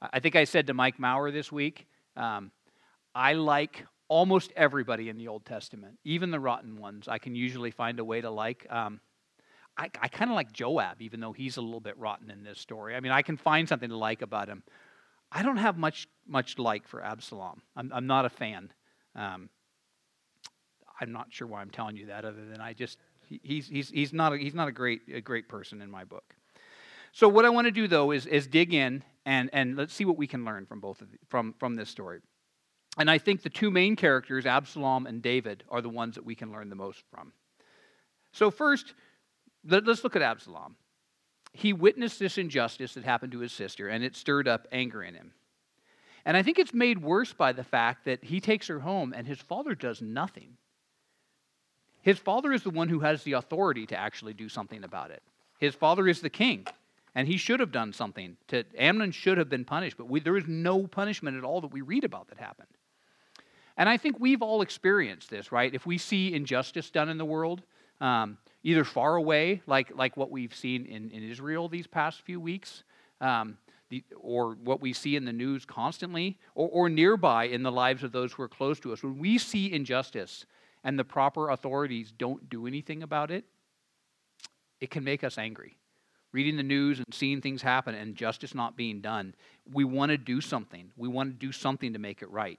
I 0.00 0.20
think 0.20 0.36
I 0.36 0.44
said 0.44 0.66
to 0.66 0.74
Mike 0.74 0.98
Maurer 0.98 1.30
this 1.30 1.50
week, 1.50 1.86
um, 2.16 2.50
I 3.14 3.32
like 3.32 3.84
almost 4.08 4.52
everybody 4.56 5.08
in 5.08 5.18
the 5.18 5.28
Old 5.28 5.44
Testament, 5.44 5.98
even 6.04 6.30
the 6.30 6.40
rotten 6.40 6.76
ones, 6.76 7.08
I 7.08 7.18
can 7.18 7.34
usually 7.34 7.70
find 7.70 7.98
a 8.00 8.04
way 8.04 8.20
to 8.20 8.30
like. 8.30 8.66
Um, 8.70 9.00
I, 9.76 9.90
I 10.00 10.08
kind 10.08 10.30
of 10.30 10.34
like 10.34 10.52
Joab, 10.52 11.00
even 11.00 11.20
though 11.20 11.32
he's 11.32 11.56
a 11.56 11.60
little 11.60 11.80
bit 11.80 11.96
rotten 11.98 12.30
in 12.30 12.42
this 12.42 12.58
story. 12.58 12.96
I 12.96 13.00
mean, 13.00 13.12
I 13.12 13.22
can 13.22 13.36
find 13.36 13.68
something 13.68 13.90
to 13.90 13.96
like 13.96 14.22
about 14.22 14.48
him. 14.48 14.62
I 15.30 15.42
don't 15.42 15.56
have 15.56 15.76
much 15.76 16.08
much 16.26 16.58
like 16.58 16.86
for 16.86 17.02
Absalom. 17.02 17.62
I'm, 17.76 17.90
I'm 17.94 18.06
not 18.06 18.24
a 18.24 18.30
fan. 18.30 18.70
Um, 19.14 19.48
I'm 21.00 21.12
not 21.12 21.28
sure 21.30 21.46
why 21.46 21.60
I'm 21.60 21.70
telling 21.70 21.96
you 21.96 22.06
that, 22.06 22.24
other 22.24 22.44
than 22.44 22.60
I 22.60 22.72
just 22.72 22.98
he's 23.42 23.68
he's 23.68 23.90
he's 23.90 24.12
not 24.12 24.32
a, 24.32 24.38
he's 24.38 24.54
not 24.54 24.68
a 24.68 24.72
great 24.72 25.02
a 25.12 25.20
great 25.20 25.48
person 25.48 25.82
in 25.82 25.90
my 25.90 26.04
book. 26.04 26.34
So 27.12 27.28
what 27.28 27.44
I 27.44 27.50
want 27.50 27.66
to 27.66 27.70
do 27.70 27.88
though 27.88 28.10
is 28.10 28.26
is 28.26 28.46
dig 28.46 28.74
in 28.74 29.02
and 29.26 29.50
and 29.52 29.76
let's 29.76 29.94
see 29.94 30.04
what 30.04 30.16
we 30.16 30.26
can 30.26 30.44
learn 30.44 30.66
from 30.66 30.80
both 30.80 31.00
of 31.00 31.10
the, 31.10 31.18
from 31.28 31.54
from 31.58 31.74
this 31.74 31.88
story. 31.88 32.20
And 32.98 33.08
I 33.08 33.18
think 33.18 33.42
the 33.42 33.50
two 33.50 33.70
main 33.70 33.94
characters, 33.94 34.44
Absalom 34.44 35.06
and 35.06 35.22
David, 35.22 35.62
are 35.68 35.80
the 35.80 35.88
ones 35.88 36.16
that 36.16 36.24
we 36.24 36.34
can 36.34 36.50
learn 36.50 36.68
the 36.68 36.74
most 36.74 37.04
from. 37.12 37.32
So, 38.32 38.50
first, 38.50 38.94
let's 39.64 40.02
look 40.02 40.16
at 40.16 40.22
Absalom. 40.22 40.74
He 41.52 41.72
witnessed 41.72 42.18
this 42.18 42.38
injustice 42.38 42.94
that 42.94 43.04
happened 43.04 43.32
to 43.32 43.40
his 43.40 43.52
sister, 43.52 43.88
and 43.88 44.04
it 44.04 44.16
stirred 44.16 44.48
up 44.48 44.66
anger 44.70 45.02
in 45.02 45.14
him. 45.14 45.32
And 46.24 46.36
I 46.36 46.42
think 46.42 46.58
it's 46.58 46.74
made 46.74 47.02
worse 47.02 47.32
by 47.32 47.52
the 47.52 47.64
fact 47.64 48.04
that 48.04 48.22
he 48.24 48.40
takes 48.40 48.66
her 48.66 48.80
home 48.80 49.14
and 49.16 49.26
his 49.26 49.40
father 49.40 49.74
does 49.74 50.02
nothing. 50.02 50.58
His 52.02 52.18
father 52.18 52.52
is 52.52 52.62
the 52.62 52.70
one 52.70 52.88
who 52.88 53.00
has 53.00 53.22
the 53.22 53.32
authority 53.32 53.86
to 53.86 53.96
actually 53.96 54.34
do 54.34 54.48
something 54.48 54.84
about 54.84 55.10
it. 55.10 55.22
His 55.58 55.74
father 55.74 56.06
is 56.06 56.20
the 56.20 56.30
king, 56.30 56.66
and 57.14 57.26
he 57.26 57.36
should 57.36 57.60
have 57.60 57.72
done 57.72 57.92
something. 57.92 58.36
To, 58.48 58.64
Amnon 58.76 59.10
should 59.10 59.38
have 59.38 59.48
been 59.48 59.64
punished, 59.64 59.96
but 59.96 60.08
we, 60.08 60.20
there 60.20 60.36
is 60.36 60.46
no 60.46 60.86
punishment 60.86 61.36
at 61.36 61.44
all 61.44 61.60
that 61.62 61.72
we 61.72 61.80
read 61.80 62.04
about 62.04 62.28
that 62.28 62.38
happened. 62.38 62.68
And 63.76 63.88
I 63.88 63.96
think 63.96 64.20
we've 64.20 64.42
all 64.42 64.60
experienced 64.60 65.30
this, 65.30 65.50
right? 65.50 65.74
If 65.74 65.86
we 65.86 65.98
see 65.98 66.34
injustice 66.34 66.90
done 66.90 67.08
in 67.08 67.16
the 67.16 67.24
world, 67.24 67.62
um, 68.00 68.38
either 68.62 68.84
far 68.84 69.16
away, 69.16 69.62
like, 69.66 69.94
like 69.94 70.16
what 70.16 70.30
we've 70.30 70.54
seen 70.54 70.86
in, 70.86 71.10
in 71.10 71.22
Israel 71.22 71.68
these 71.68 71.86
past 71.86 72.22
few 72.22 72.40
weeks, 72.40 72.82
um, 73.20 73.56
the, 73.88 74.04
or 74.20 74.54
what 74.62 74.80
we 74.80 74.92
see 74.92 75.16
in 75.16 75.24
the 75.24 75.32
news 75.32 75.64
constantly, 75.64 76.38
or, 76.54 76.68
or 76.68 76.88
nearby 76.88 77.44
in 77.44 77.62
the 77.62 77.72
lives 77.72 78.02
of 78.02 78.12
those 78.12 78.32
who 78.32 78.42
are 78.42 78.48
close 78.48 78.78
to 78.80 78.92
us, 78.92 79.02
when 79.02 79.18
we 79.18 79.38
see 79.38 79.72
injustice 79.72 80.44
and 80.84 80.98
the 80.98 81.04
proper 81.04 81.50
authorities 81.50 82.12
don't 82.16 82.48
do 82.50 82.66
anything 82.66 83.02
about 83.02 83.30
it, 83.30 83.44
it 84.80 84.90
can 84.90 85.04
make 85.04 85.24
us 85.24 85.38
angry. 85.38 85.76
Reading 86.32 86.56
the 86.56 86.62
news 86.62 86.98
and 86.98 87.06
seeing 87.10 87.40
things 87.40 87.62
happen 87.62 87.94
and 87.94 88.14
justice 88.14 88.54
not 88.54 88.76
being 88.76 89.00
done, 89.00 89.34
we 89.72 89.84
want 89.84 90.10
to 90.10 90.18
do 90.18 90.40
something. 90.40 90.90
We 90.96 91.08
want 91.08 91.30
to 91.30 91.46
do 91.46 91.52
something 91.52 91.94
to 91.94 91.98
make 91.98 92.20
it 92.20 92.30
right. 92.30 92.58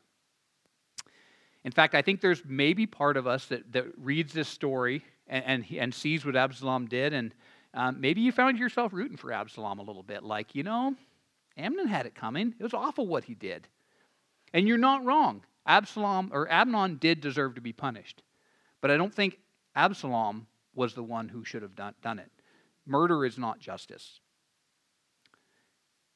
In 1.64 1.72
fact, 1.72 1.94
I 1.94 2.02
think 2.02 2.22
there's 2.22 2.42
maybe 2.46 2.88
part 2.88 3.16
of 3.16 3.28
us 3.28 3.46
that, 3.48 3.72
that 3.74 3.86
reads 3.98 4.34
this 4.34 4.48
story 4.48 5.04
and, 5.30 5.46
and, 5.46 5.66
and 5.78 5.94
sees 5.94 6.26
what 6.26 6.36
Absalom 6.36 6.88
did, 6.88 7.14
and 7.14 7.34
um, 7.74 8.02
maybe 8.02 8.22
you 8.22 8.32
found 8.32 8.58
yourself 8.58 8.94
rooting 8.94 9.18
for 9.18 9.32
Absalom 9.32 9.80
a 9.80 9.84
little 9.84 10.04
bit. 10.04 10.24
Like, 10.24 10.56
you 10.56 10.64
know, 10.64 10.96
Amnon 11.58 11.88
had 11.88 12.06
it 12.06 12.16
coming. 12.16 12.56
It 12.60 12.64
was 12.64 12.74
awful 12.74 13.08
what 13.08 13.26
he 13.26 13.36
did. 13.36 13.68
And 14.54 14.68
you're 14.68 14.78
not 14.78 15.06
wrong. 15.06 15.44
Absalom 15.66 16.32
or 16.34 16.52
Amnon 16.52 16.98
did 16.98 17.22
deserve 17.22 17.56
to 17.56 17.62
be 17.62 17.74
punished. 17.74 18.24
But 18.82 18.90
I 18.90 18.98
don't 18.98 19.14
think 19.14 19.38
Absalom 19.76 20.48
was 20.74 20.94
the 20.94 21.04
one 21.04 21.30
who 21.30 21.44
should 21.44 21.62
have 21.62 21.76
done, 21.76 21.94
done 22.02 22.18
it. 22.18 22.32
Murder 22.88 23.26
is 23.26 23.38
not 23.38 23.60
justice. 23.60 24.20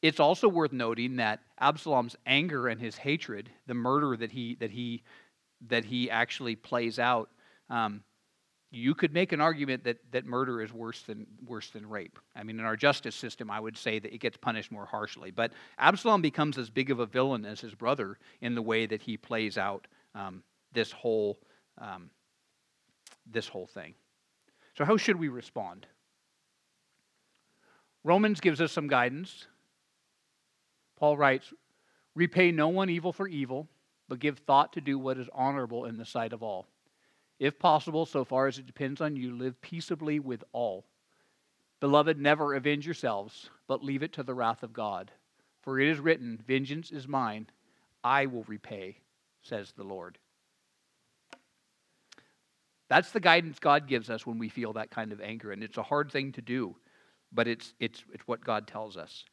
It's 0.01 0.19
also 0.19 0.47
worth 0.47 0.73
noting 0.73 1.17
that 1.17 1.41
Absalom's 1.59 2.15
anger 2.25 2.67
and 2.67 2.81
his 2.81 2.97
hatred, 2.97 3.49
the 3.67 3.73
murder 3.73 4.17
that 4.17 4.31
he 4.31 4.55
that 4.55 4.71
he 4.71 5.03
that 5.67 5.85
he 5.85 6.09
actually 6.09 6.55
plays 6.55 6.99
out, 6.99 7.29
um, 7.69 8.03
you 8.73 8.95
could 8.95 9.13
make 9.13 9.31
an 9.33 9.39
argument 9.39 9.83
that, 9.83 9.99
that 10.11 10.25
murder 10.25 10.59
is 10.59 10.73
worse 10.73 11.03
than, 11.03 11.27
worse 11.45 11.69
than 11.69 11.87
rape. 11.87 12.17
I 12.35 12.41
mean, 12.41 12.57
in 12.57 12.65
our 12.65 12.75
justice 12.75 13.15
system, 13.15 13.51
I 13.51 13.59
would 13.59 13.77
say 13.77 13.99
that 13.99 14.11
it 14.11 14.17
gets 14.17 14.35
punished 14.35 14.71
more 14.71 14.87
harshly. 14.87 15.29
But 15.29 15.51
Absalom 15.77 16.23
becomes 16.23 16.57
as 16.57 16.71
big 16.71 16.89
of 16.89 16.99
a 16.99 17.05
villain 17.05 17.45
as 17.45 17.61
his 17.61 17.75
brother 17.75 18.17
in 18.41 18.55
the 18.55 18.63
way 18.63 18.87
that 18.87 19.03
he 19.03 19.15
plays 19.15 19.59
out 19.59 19.85
um, 20.15 20.41
this, 20.71 20.91
whole, 20.91 21.37
um, 21.77 22.09
this 23.31 23.47
whole 23.47 23.67
thing. 23.67 23.93
So, 24.75 24.85
how 24.85 24.97
should 24.97 25.19
we 25.19 25.27
respond? 25.27 25.85
Romans 28.03 28.41
gives 28.41 28.59
us 28.59 28.71
some 28.71 28.87
guidance. 28.87 29.45
Paul 30.97 31.15
writes, 31.15 31.53
Repay 32.15 32.51
no 32.51 32.69
one 32.69 32.89
evil 32.89 33.13
for 33.13 33.27
evil, 33.27 33.67
but 34.09 34.17
give 34.17 34.39
thought 34.39 34.73
to 34.73 34.81
do 34.81 34.97
what 34.97 35.19
is 35.19 35.29
honorable 35.31 35.85
in 35.85 35.97
the 35.97 36.05
sight 36.05 36.33
of 36.33 36.41
all. 36.41 36.65
If 37.43 37.59
possible, 37.59 38.05
so 38.05 38.23
far 38.23 38.47
as 38.47 38.57
it 38.57 38.65
depends 38.65 39.01
on 39.01 39.17
you, 39.17 39.35
live 39.35 39.61
peaceably 39.61 40.17
with 40.17 40.45
all. 40.53 40.85
Beloved, 41.81 42.17
never 42.17 42.53
avenge 42.53 42.85
yourselves, 42.85 43.49
but 43.67 43.83
leave 43.83 44.01
it 44.01 44.13
to 44.13 44.23
the 44.23 44.33
wrath 44.33 44.63
of 44.63 44.71
God. 44.71 45.11
For 45.61 45.77
it 45.77 45.89
is 45.89 45.99
written, 45.99 46.41
Vengeance 46.47 46.89
is 46.89 47.05
mine, 47.05 47.47
I 48.01 48.27
will 48.27 48.45
repay, 48.45 48.95
says 49.41 49.73
the 49.75 49.83
Lord. 49.83 50.17
That's 52.87 53.11
the 53.11 53.19
guidance 53.19 53.59
God 53.59 53.89
gives 53.89 54.09
us 54.09 54.25
when 54.25 54.39
we 54.39 54.47
feel 54.47 54.71
that 54.73 54.89
kind 54.89 55.11
of 55.11 55.19
anger. 55.19 55.51
And 55.51 55.65
it's 55.65 55.77
a 55.77 55.83
hard 55.83 56.13
thing 56.13 56.31
to 56.31 56.41
do, 56.41 56.77
but 57.33 57.49
it's, 57.49 57.73
it's, 57.77 58.05
it's 58.13 58.25
what 58.25 58.45
God 58.45 58.67
tells 58.67 58.95
us. 58.95 59.25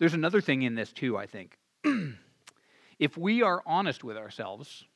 There's 0.00 0.14
another 0.14 0.40
thing 0.40 0.62
in 0.62 0.74
this, 0.74 0.92
too, 0.92 1.16
I 1.16 1.26
think. 1.26 1.56
if 2.98 3.16
we 3.16 3.42
are 3.42 3.62
honest 3.64 4.02
with 4.02 4.16
ourselves, 4.16 4.86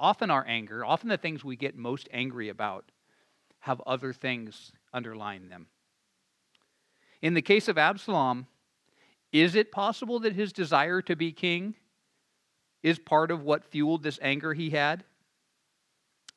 often 0.00 0.30
our 0.30 0.44
anger, 0.48 0.84
often 0.84 1.08
the 1.08 1.16
things 1.16 1.44
we 1.44 1.54
get 1.54 1.76
most 1.76 2.08
angry 2.12 2.48
about, 2.48 2.90
have 3.60 3.80
other 3.86 4.12
things 4.12 4.72
underlying 4.92 5.48
them. 5.48 5.66
In 7.22 7.34
the 7.34 7.42
case 7.42 7.68
of 7.68 7.78
Absalom, 7.78 8.46
is 9.32 9.54
it 9.54 9.70
possible 9.70 10.18
that 10.20 10.32
his 10.32 10.52
desire 10.52 11.02
to 11.02 11.14
be 11.14 11.32
king 11.32 11.74
is 12.82 12.98
part 12.98 13.30
of 13.30 13.42
what 13.42 13.64
fueled 13.64 14.02
this 14.02 14.18
anger 14.22 14.54
he 14.54 14.70
had? 14.70 15.04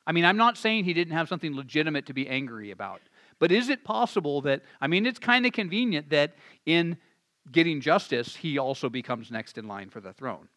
I 0.06 0.12
mean, 0.12 0.26
I'm 0.26 0.36
not 0.36 0.58
saying 0.58 0.84
he 0.84 0.92
didn't 0.92 1.16
have 1.16 1.28
something 1.28 1.56
legitimate 1.56 2.06
to 2.06 2.12
be 2.12 2.28
angry 2.28 2.70
about, 2.70 3.00
but 3.38 3.50
is 3.50 3.70
it 3.70 3.84
possible 3.84 4.42
that, 4.42 4.62
I 4.80 4.86
mean, 4.86 5.06
it's 5.06 5.18
kind 5.18 5.46
of 5.46 5.52
convenient 5.52 6.10
that 6.10 6.34
in 6.66 6.98
getting 7.50 7.80
justice, 7.80 8.36
he 8.36 8.58
also 8.58 8.90
becomes 8.90 9.30
next 9.30 9.56
in 9.56 9.66
line 9.66 9.88
for 9.88 10.00
the 10.00 10.12
throne. 10.12 10.48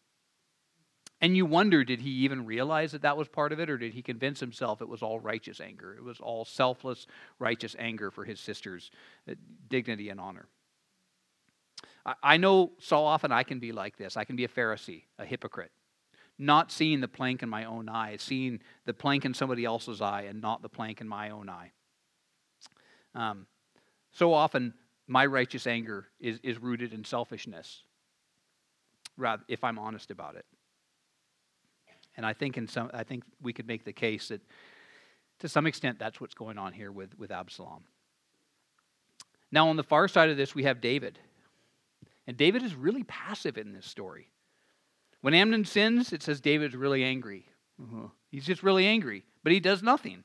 And 1.20 1.36
you 1.36 1.46
wonder, 1.46 1.82
did 1.82 2.00
he 2.00 2.10
even 2.10 2.46
realize 2.46 2.92
that 2.92 3.02
that 3.02 3.16
was 3.16 3.26
part 3.26 3.52
of 3.52 3.58
it, 3.58 3.68
or 3.68 3.76
did 3.76 3.92
he 3.92 4.02
convince 4.02 4.38
himself 4.38 4.80
it 4.80 4.88
was 4.88 5.02
all 5.02 5.18
righteous 5.18 5.60
anger? 5.60 5.94
It 5.94 6.04
was 6.04 6.20
all 6.20 6.44
selfless, 6.44 7.06
righteous 7.40 7.74
anger 7.78 8.10
for 8.10 8.24
his 8.24 8.38
sister's 8.38 8.90
uh, 9.28 9.34
dignity 9.68 10.10
and 10.10 10.20
honor. 10.20 10.46
I 12.22 12.36
know 12.36 12.72
so 12.78 13.04
often 13.04 13.32
I 13.32 13.42
can 13.42 13.58
be 13.58 13.72
like 13.72 13.96
this. 13.96 14.16
I 14.16 14.24
can 14.24 14.36
be 14.36 14.44
a 14.44 14.48
Pharisee, 14.48 15.02
a 15.18 15.26
hypocrite, 15.26 15.72
not 16.38 16.72
seeing 16.72 17.00
the 17.00 17.08
plank 17.08 17.42
in 17.42 17.48
my 17.48 17.64
own 17.64 17.88
eye, 17.88 18.16
seeing 18.16 18.60
the 18.86 18.94
plank 18.94 19.24
in 19.24 19.34
somebody 19.34 19.64
else's 19.64 20.00
eye 20.00 20.22
and 20.22 20.40
not 20.40 20.62
the 20.62 20.68
plank 20.68 21.00
in 21.00 21.08
my 21.08 21.30
own 21.30 21.48
eye. 21.50 21.72
Um, 23.14 23.46
so 24.12 24.32
often, 24.32 24.74
my 25.06 25.26
righteous 25.26 25.66
anger 25.66 26.06
is, 26.20 26.38
is 26.42 26.58
rooted 26.58 26.92
in 26.94 27.04
selfishness, 27.04 27.82
rather, 29.16 29.42
if 29.48 29.64
I'm 29.64 29.78
honest 29.78 30.10
about 30.10 30.36
it. 30.36 30.46
And 32.18 32.26
I 32.26 32.32
think 32.32 32.58
in 32.58 32.66
some, 32.66 32.90
I 32.92 33.04
think 33.04 33.22
we 33.40 33.52
could 33.52 33.68
make 33.68 33.84
the 33.84 33.92
case 33.92 34.28
that 34.28 34.40
to 35.38 35.48
some 35.48 35.68
extent 35.68 36.00
that's 36.00 36.20
what's 36.20 36.34
going 36.34 36.58
on 36.58 36.72
here 36.72 36.90
with, 36.90 37.16
with 37.16 37.30
Absalom. 37.30 37.84
Now, 39.52 39.68
on 39.68 39.76
the 39.76 39.84
far 39.84 40.08
side 40.08 40.28
of 40.28 40.36
this, 40.36 40.52
we 40.52 40.64
have 40.64 40.80
David. 40.80 41.20
And 42.26 42.36
David 42.36 42.64
is 42.64 42.74
really 42.74 43.04
passive 43.04 43.56
in 43.56 43.72
this 43.72 43.86
story. 43.86 44.32
When 45.20 45.32
Amnon 45.32 45.64
sins, 45.64 46.12
it 46.12 46.24
says 46.24 46.40
David's 46.40 46.74
really 46.74 47.04
angry. 47.04 47.46
Uh-huh. 47.80 48.08
He's 48.32 48.44
just 48.44 48.64
really 48.64 48.84
angry, 48.84 49.24
but 49.44 49.52
he 49.52 49.60
does 49.60 49.80
nothing. 49.80 50.24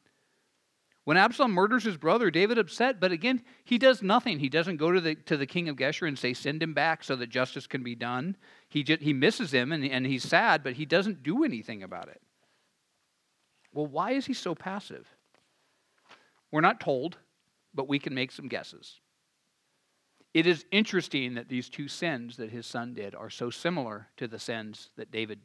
When 1.06 1.18
Absalom 1.18 1.52
murders 1.52 1.84
his 1.84 1.98
brother, 1.98 2.32
David 2.32 2.58
upset, 2.58 3.00
but 3.02 3.12
again, 3.12 3.44
he 3.66 3.78
does 3.78 4.02
nothing. 4.02 4.40
He 4.40 4.48
doesn't 4.48 4.78
go 4.78 4.92
to 4.92 5.02
the, 5.02 5.16
to 5.16 5.36
the 5.36 5.46
king 5.46 5.68
of 5.68 5.76
Geshur 5.76 6.08
and 6.08 6.18
say, 6.18 6.34
send 6.34 6.64
him 6.64 6.74
back 6.74 7.04
so 7.04 7.18
that 7.18 7.30
justice 7.30 7.68
can 7.68 7.84
be 7.84 7.96
done. 7.96 8.38
He, 8.70 8.84
just, 8.84 9.02
he 9.02 9.12
misses 9.12 9.54
him 9.54 9.74
and, 9.74 9.84
and 9.84 10.06
he's 10.06 10.24
sad, 10.24 10.64
but 10.64 10.74
he 10.74 10.86
doesn't 10.86 11.22
do 11.22 11.44
anything 11.44 11.84
about 11.84 12.08
it. 12.08 12.22
Well, 13.74 13.88
why 13.88 14.12
is 14.12 14.26
he 14.26 14.34
so 14.34 14.56
passive? 14.56 15.08
We're 16.52 16.62
not 16.62 16.80
told, 16.80 17.18
but 17.74 17.90
we 17.90 18.00
can 18.00 18.14
make 18.14 18.32
some 18.32 18.48
guesses. 18.48 19.02
It 20.34 20.48
is 20.48 20.66
interesting 20.72 21.34
that 21.34 21.50
these 21.50 21.68
two 21.68 21.88
sins 21.88 22.38
that 22.38 22.50
his 22.50 22.66
son 22.66 22.94
did 22.94 23.14
are 23.14 23.30
so 23.30 23.50
similar 23.50 24.08
to 24.18 24.28
the 24.28 24.40
sins 24.40 24.90
that 24.96 25.12
David 25.12 25.40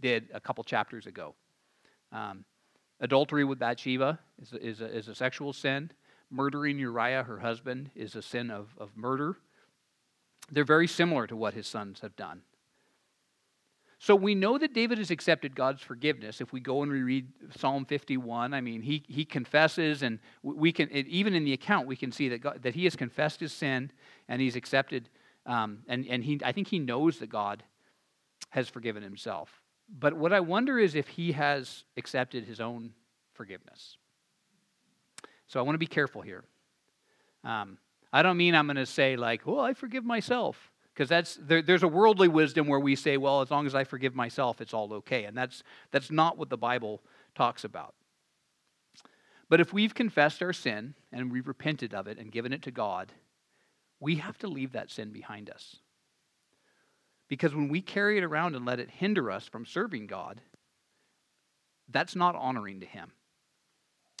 did 0.00 0.28
a 0.34 0.40
couple 0.40 0.64
chapters 0.64 1.06
ago. 1.06 1.34
Um, 2.10 2.44
Adultery 3.00 3.44
with 3.44 3.58
Bathsheba 3.58 4.18
is 4.40 4.52
is 4.52 4.80
a, 4.80 4.86
is 4.86 5.08
a 5.08 5.14
sexual 5.14 5.52
sin. 5.52 5.90
Murdering 6.30 6.78
Uriah, 6.78 7.24
her 7.24 7.40
husband, 7.40 7.90
is 7.96 8.14
a 8.14 8.22
sin 8.22 8.50
of, 8.50 8.68
of 8.78 8.96
murder. 8.96 9.36
They're 10.52 10.64
very 10.64 10.86
similar 10.86 11.26
to 11.26 11.34
what 11.34 11.54
his 11.54 11.66
sons 11.66 12.00
have 12.00 12.14
done. 12.14 12.42
So 13.98 14.16
we 14.16 14.34
know 14.34 14.56
that 14.56 14.72
David 14.72 14.96
has 14.96 15.10
accepted 15.10 15.54
God's 15.54 15.82
forgiveness. 15.82 16.40
If 16.40 16.54
we 16.54 16.60
go 16.60 16.82
and 16.82 16.90
we 16.90 17.02
read 17.02 17.28
Psalm 17.54 17.84
51, 17.84 18.54
I 18.54 18.60
mean, 18.62 18.80
he, 18.80 19.04
he 19.06 19.26
confesses, 19.26 20.02
and 20.02 20.18
we 20.42 20.72
can, 20.72 20.90
even 20.90 21.34
in 21.34 21.44
the 21.44 21.52
account, 21.52 21.86
we 21.86 21.96
can 21.96 22.10
see 22.10 22.30
that, 22.30 22.40
God, 22.40 22.62
that 22.62 22.74
he 22.74 22.84
has 22.84 22.96
confessed 22.96 23.40
his 23.40 23.52
sin 23.52 23.90
and 24.26 24.40
he's 24.40 24.56
accepted, 24.56 25.10
um, 25.44 25.80
and, 25.86 26.06
and 26.08 26.24
he, 26.24 26.40
I 26.42 26.52
think 26.52 26.68
he 26.68 26.78
knows 26.78 27.18
that 27.18 27.28
God 27.28 27.62
has 28.50 28.70
forgiven 28.70 29.02
himself. 29.02 29.60
But 29.98 30.14
what 30.14 30.32
I 30.32 30.40
wonder 30.40 30.78
is 30.78 30.94
if 30.94 31.08
he 31.08 31.32
has 31.32 31.84
accepted 31.96 32.44
his 32.44 32.60
own 32.60 32.92
forgiveness. 33.34 33.96
So 35.48 35.58
I 35.58 35.62
want 35.62 35.74
to 35.74 35.78
be 35.78 35.86
careful 35.86 36.22
here. 36.22 36.44
Um, 37.42 37.78
I 38.12 38.22
don't 38.22 38.36
mean 38.36 38.54
I'm 38.54 38.66
going 38.66 38.76
to 38.76 38.86
say, 38.86 39.16
like, 39.16 39.46
well, 39.46 39.60
I 39.60 39.74
forgive 39.74 40.04
myself. 40.04 40.70
Because 40.94 41.08
that's 41.08 41.38
there, 41.40 41.62
there's 41.62 41.82
a 41.82 41.88
worldly 41.88 42.28
wisdom 42.28 42.66
where 42.66 42.80
we 42.80 42.94
say, 42.94 43.16
well, 43.16 43.40
as 43.40 43.50
long 43.50 43.66
as 43.66 43.74
I 43.74 43.84
forgive 43.84 44.14
myself, 44.14 44.60
it's 44.60 44.74
all 44.74 44.92
okay. 44.94 45.24
And 45.24 45.36
that's 45.36 45.62
that's 45.90 46.10
not 46.10 46.36
what 46.36 46.50
the 46.50 46.58
Bible 46.58 47.00
talks 47.34 47.64
about. 47.64 47.94
But 49.48 49.60
if 49.60 49.72
we've 49.72 49.94
confessed 49.94 50.42
our 50.42 50.52
sin 50.52 50.94
and 51.10 51.32
we've 51.32 51.48
repented 51.48 51.94
of 51.94 52.06
it 52.06 52.18
and 52.18 52.30
given 52.30 52.52
it 52.52 52.62
to 52.62 52.70
God, 52.70 53.12
we 53.98 54.16
have 54.16 54.38
to 54.38 54.48
leave 54.48 54.72
that 54.72 54.90
sin 54.90 55.10
behind 55.10 55.50
us. 55.50 55.76
Because 57.30 57.54
when 57.54 57.68
we 57.68 57.80
carry 57.80 58.18
it 58.18 58.24
around 58.24 58.56
and 58.56 58.66
let 58.66 58.80
it 58.80 58.90
hinder 58.90 59.30
us 59.30 59.46
from 59.46 59.64
serving 59.64 60.08
God, 60.08 60.42
that's 61.88 62.16
not 62.16 62.34
honoring 62.34 62.80
to 62.80 62.86
Him. 62.86 63.12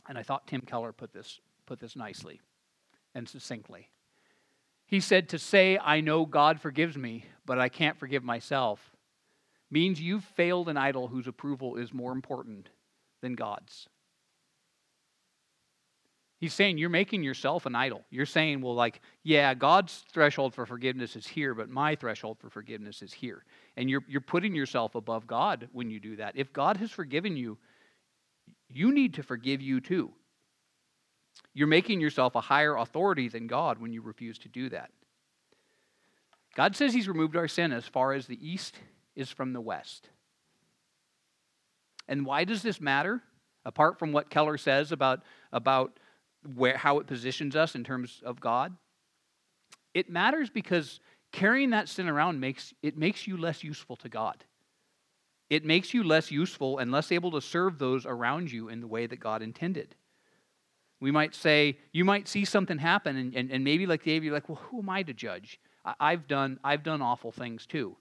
And 0.08 0.16
I 0.16 0.22
thought 0.22 0.46
Tim 0.46 0.60
Keller 0.60 0.92
put 0.92 1.12
this, 1.12 1.40
put 1.66 1.80
this 1.80 1.96
nicely 1.96 2.40
and 3.12 3.28
succinctly. 3.28 3.90
He 4.86 5.00
said, 5.00 5.28
To 5.28 5.40
say, 5.40 5.76
I 5.76 6.00
know 6.00 6.24
God 6.24 6.60
forgives 6.60 6.96
me, 6.96 7.24
but 7.44 7.58
I 7.58 7.68
can't 7.68 7.98
forgive 7.98 8.22
myself, 8.22 8.92
means 9.72 10.00
you've 10.00 10.24
failed 10.24 10.68
an 10.68 10.76
idol 10.76 11.08
whose 11.08 11.26
approval 11.26 11.74
is 11.76 11.92
more 11.92 12.12
important 12.12 12.68
than 13.22 13.34
God's. 13.34 13.88
He's 16.40 16.54
saying 16.54 16.78
you're 16.78 16.88
making 16.88 17.22
yourself 17.22 17.66
an 17.66 17.74
idol. 17.74 18.02
You're 18.08 18.24
saying, 18.24 18.62
well, 18.62 18.74
like, 18.74 19.02
yeah, 19.22 19.52
God's 19.52 20.04
threshold 20.10 20.54
for 20.54 20.64
forgiveness 20.64 21.14
is 21.14 21.26
here, 21.26 21.54
but 21.54 21.68
my 21.68 21.94
threshold 21.94 22.38
for 22.40 22.48
forgiveness 22.48 23.02
is 23.02 23.12
here. 23.12 23.44
And 23.76 23.90
you're, 23.90 24.02
you're 24.08 24.22
putting 24.22 24.54
yourself 24.54 24.94
above 24.94 25.26
God 25.26 25.68
when 25.72 25.90
you 25.90 26.00
do 26.00 26.16
that. 26.16 26.32
If 26.36 26.50
God 26.50 26.78
has 26.78 26.90
forgiven 26.90 27.36
you, 27.36 27.58
you 28.70 28.90
need 28.90 29.14
to 29.14 29.22
forgive 29.22 29.60
you 29.60 29.82
too. 29.82 30.12
You're 31.52 31.66
making 31.66 32.00
yourself 32.00 32.34
a 32.34 32.40
higher 32.40 32.74
authority 32.74 33.28
than 33.28 33.46
God 33.46 33.78
when 33.78 33.92
you 33.92 34.00
refuse 34.00 34.38
to 34.38 34.48
do 34.48 34.70
that. 34.70 34.90
God 36.56 36.74
says 36.74 36.94
He's 36.94 37.08
removed 37.08 37.36
our 37.36 37.48
sin 37.48 37.70
as 37.70 37.84
far 37.84 38.14
as 38.14 38.26
the 38.26 38.38
east 38.40 38.76
is 39.14 39.28
from 39.28 39.52
the 39.52 39.60
west. 39.60 40.08
And 42.08 42.24
why 42.24 42.44
does 42.44 42.62
this 42.62 42.80
matter? 42.80 43.22
Apart 43.66 43.98
from 43.98 44.12
what 44.12 44.30
Keller 44.30 44.56
says 44.56 44.90
about, 44.90 45.20
about 45.52 46.00
where, 46.54 46.76
how 46.76 46.98
it 46.98 47.06
positions 47.06 47.56
us 47.56 47.74
in 47.74 47.84
terms 47.84 48.22
of 48.24 48.40
God, 48.40 48.76
it 49.94 50.08
matters 50.08 50.50
because 50.50 51.00
carrying 51.32 51.70
that 51.70 51.88
sin 51.88 52.08
around 52.08 52.40
makes 52.40 52.72
it 52.82 52.96
makes 52.96 53.26
you 53.26 53.36
less 53.36 53.62
useful 53.62 53.96
to 53.96 54.08
God. 54.08 54.44
It 55.48 55.64
makes 55.64 55.92
you 55.92 56.04
less 56.04 56.30
useful 56.30 56.78
and 56.78 56.92
less 56.92 57.10
able 57.10 57.32
to 57.32 57.40
serve 57.40 57.78
those 57.78 58.06
around 58.06 58.52
you 58.52 58.68
in 58.68 58.80
the 58.80 58.86
way 58.86 59.06
that 59.06 59.18
God 59.18 59.42
intended. 59.42 59.96
We 61.00 61.10
might 61.10 61.34
say, 61.34 61.78
you 61.92 62.04
might 62.04 62.28
see 62.28 62.44
something 62.44 62.78
happen, 62.78 63.16
and, 63.16 63.34
and, 63.34 63.50
and 63.50 63.64
maybe 63.64 63.86
like 63.86 64.04
David, 64.04 64.26
you're 64.26 64.34
like, 64.34 64.48
well, 64.48 64.60
who 64.70 64.80
am 64.80 64.90
I 64.90 65.02
to 65.02 65.14
judge? 65.14 65.58
I, 65.98 66.10
have 66.10 66.28
done, 66.28 66.60
I've 66.62 66.82
done 66.82 67.00
awful 67.02 67.32
things 67.32 67.66
too. 67.66 67.96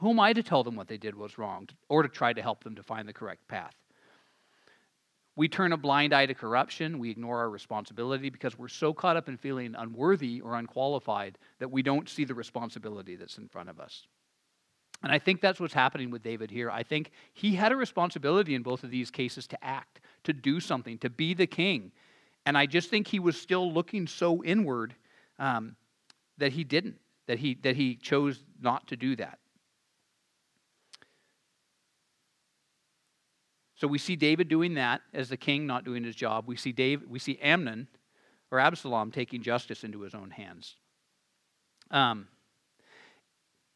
Who 0.00 0.10
am 0.10 0.20
I 0.20 0.32
to 0.32 0.42
tell 0.42 0.64
them 0.64 0.76
what 0.76 0.88
they 0.88 0.98
did 0.98 1.14
was 1.14 1.38
wrong 1.38 1.68
or 1.88 2.02
to 2.02 2.08
try 2.08 2.32
to 2.32 2.42
help 2.42 2.64
them 2.64 2.74
to 2.76 2.82
find 2.82 3.08
the 3.08 3.12
correct 3.12 3.46
path? 3.48 3.74
We 5.38 5.46
turn 5.46 5.72
a 5.72 5.76
blind 5.76 6.12
eye 6.12 6.26
to 6.26 6.34
corruption. 6.34 6.98
We 6.98 7.10
ignore 7.10 7.38
our 7.38 7.48
responsibility 7.48 8.28
because 8.28 8.58
we're 8.58 8.66
so 8.66 8.92
caught 8.92 9.16
up 9.16 9.28
in 9.28 9.36
feeling 9.36 9.76
unworthy 9.78 10.40
or 10.40 10.56
unqualified 10.56 11.38
that 11.60 11.70
we 11.70 11.80
don't 11.80 12.08
see 12.08 12.24
the 12.24 12.34
responsibility 12.34 13.14
that's 13.14 13.38
in 13.38 13.46
front 13.46 13.68
of 13.68 13.78
us. 13.78 14.08
And 15.04 15.12
I 15.12 15.20
think 15.20 15.40
that's 15.40 15.60
what's 15.60 15.72
happening 15.72 16.10
with 16.10 16.24
David 16.24 16.50
here. 16.50 16.72
I 16.72 16.82
think 16.82 17.12
he 17.34 17.54
had 17.54 17.70
a 17.70 17.76
responsibility 17.76 18.56
in 18.56 18.64
both 18.64 18.82
of 18.82 18.90
these 18.90 19.12
cases 19.12 19.46
to 19.46 19.64
act, 19.64 20.00
to 20.24 20.32
do 20.32 20.58
something, 20.58 20.98
to 20.98 21.08
be 21.08 21.34
the 21.34 21.46
king. 21.46 21.92
And 22.44 22.58
I 22.58 22.66
just 22.66 22.90
think 22.90 23.06
he 23.06 23.20
was 23.20 23.40
still 23.40 23.72
looking 23.72 24.08
so 24.08 24.42
inward 24.42 24.96
um, 25.38 25.76
that 26.38 26.50
he 26.50 26.64
didn't, 26.64 26.98
that 27.28 27.38
he, 27.38 27.54
that 27.62 27.76
he 27.76 27.94
chose 27.94 28.42
not 28.60 28.88
to 28.88 28.96
do 28.96 29.14
that. 29.14 29.38
So 33.78 33.86
we 33.86 33.98
see 33.98 34.16
David 34.16 34.48
doing 34.48 34.74
that 34.74 35.02
as 35.14 35.28
the 35.28 35.36
king, 35.36 35.64
not 35.64 35.84
doing 35.84 36.02
his 36.02 36.16
job. 36.16 36.48
We 36.48 36.56
see 36.56 36.72
Dave, 36.72 37.04
we 37.08 37.20
see 37.20 37.38
Amnon 37.40 37.86
or 38.50 38.58
Absalom 38.58 39.12
taking 39.12 39.40
justice 39.40 39.84
into 39.84 40.00
his 40.00 40.14
own 40.14 40.30
hands. 40.30 40.74
Um, 41.92 42.26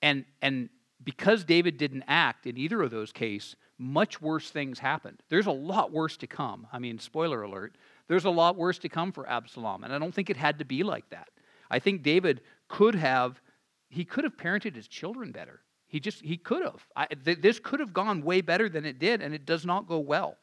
and 0.03 0.25
and 0.43 0.71
because 1.05 1.45
David 1.45 1.79
didn't 1.79 2.03
act 2.09 2.47
in 2.47 2.59
either 2.59 2.83
of 2.83 2.91
those 2.91 3.13
cases, 3.13 3.55
much 3.79 4.21
worse 4.21 4.51
things 4.51 4.81
happened. 4.81 5.23
There's 5.29 5.47
a 5.47 5.53
lot 5.53 5.93
worse 5.93 6.17
to 6.19 6.27
come. 6.27 6.67
I 6.73 6.81
mean, 6.81 6.99
spoiler 6.99 7.43
alert, 7.43 7.77
there's 8.09 8.25
a 8.25 8.31
lot 8.31 8.57
worse 8.57 8.79
to 8.81 8.89
come 8.89 9.13
for 9.13 9.29
Absalom. 9.29 9.85
And 9.85 9.93
I 9.93 9.99
don't 9.99 10.13
think 10.13 10.31
it 10.31 10.37
had 10.37 10.59
to 10.59 10.65
be 10.65 10.83
like 10.83 11.09
that. 11.11 11.29
I 11.71 11.79
think 11.79 12.03
David 12.03 12.41
could 12.69 12.97
have 12.97 13.41
he 13.89 14.05
could 14.05 14.25
have 14.25 14.37
parented 14.37 14.75
his 14.75 14.89
children 14.89 15.31
better. 15.31 15.61
He 15.93 16.01
just, 16.01 16.23
he 16.23 16.39
could 16.39 16.63
have. 16.65 17.23
Th- 17.23 17.39
this 17.39 17.59
could 17.59 17.79
have 17.79 17.93
gone 17.93 18.23
way 18.23 18.41
better 18.41 18.71
than 18.71 18.87
it 18.87 18.99
did, 18.99 19.21
and 19.21 19.35
it 19.35 19.45
does 19.45 19.67
not 19.67 19.87
go 19.87 19.99
well. 19.99 20.39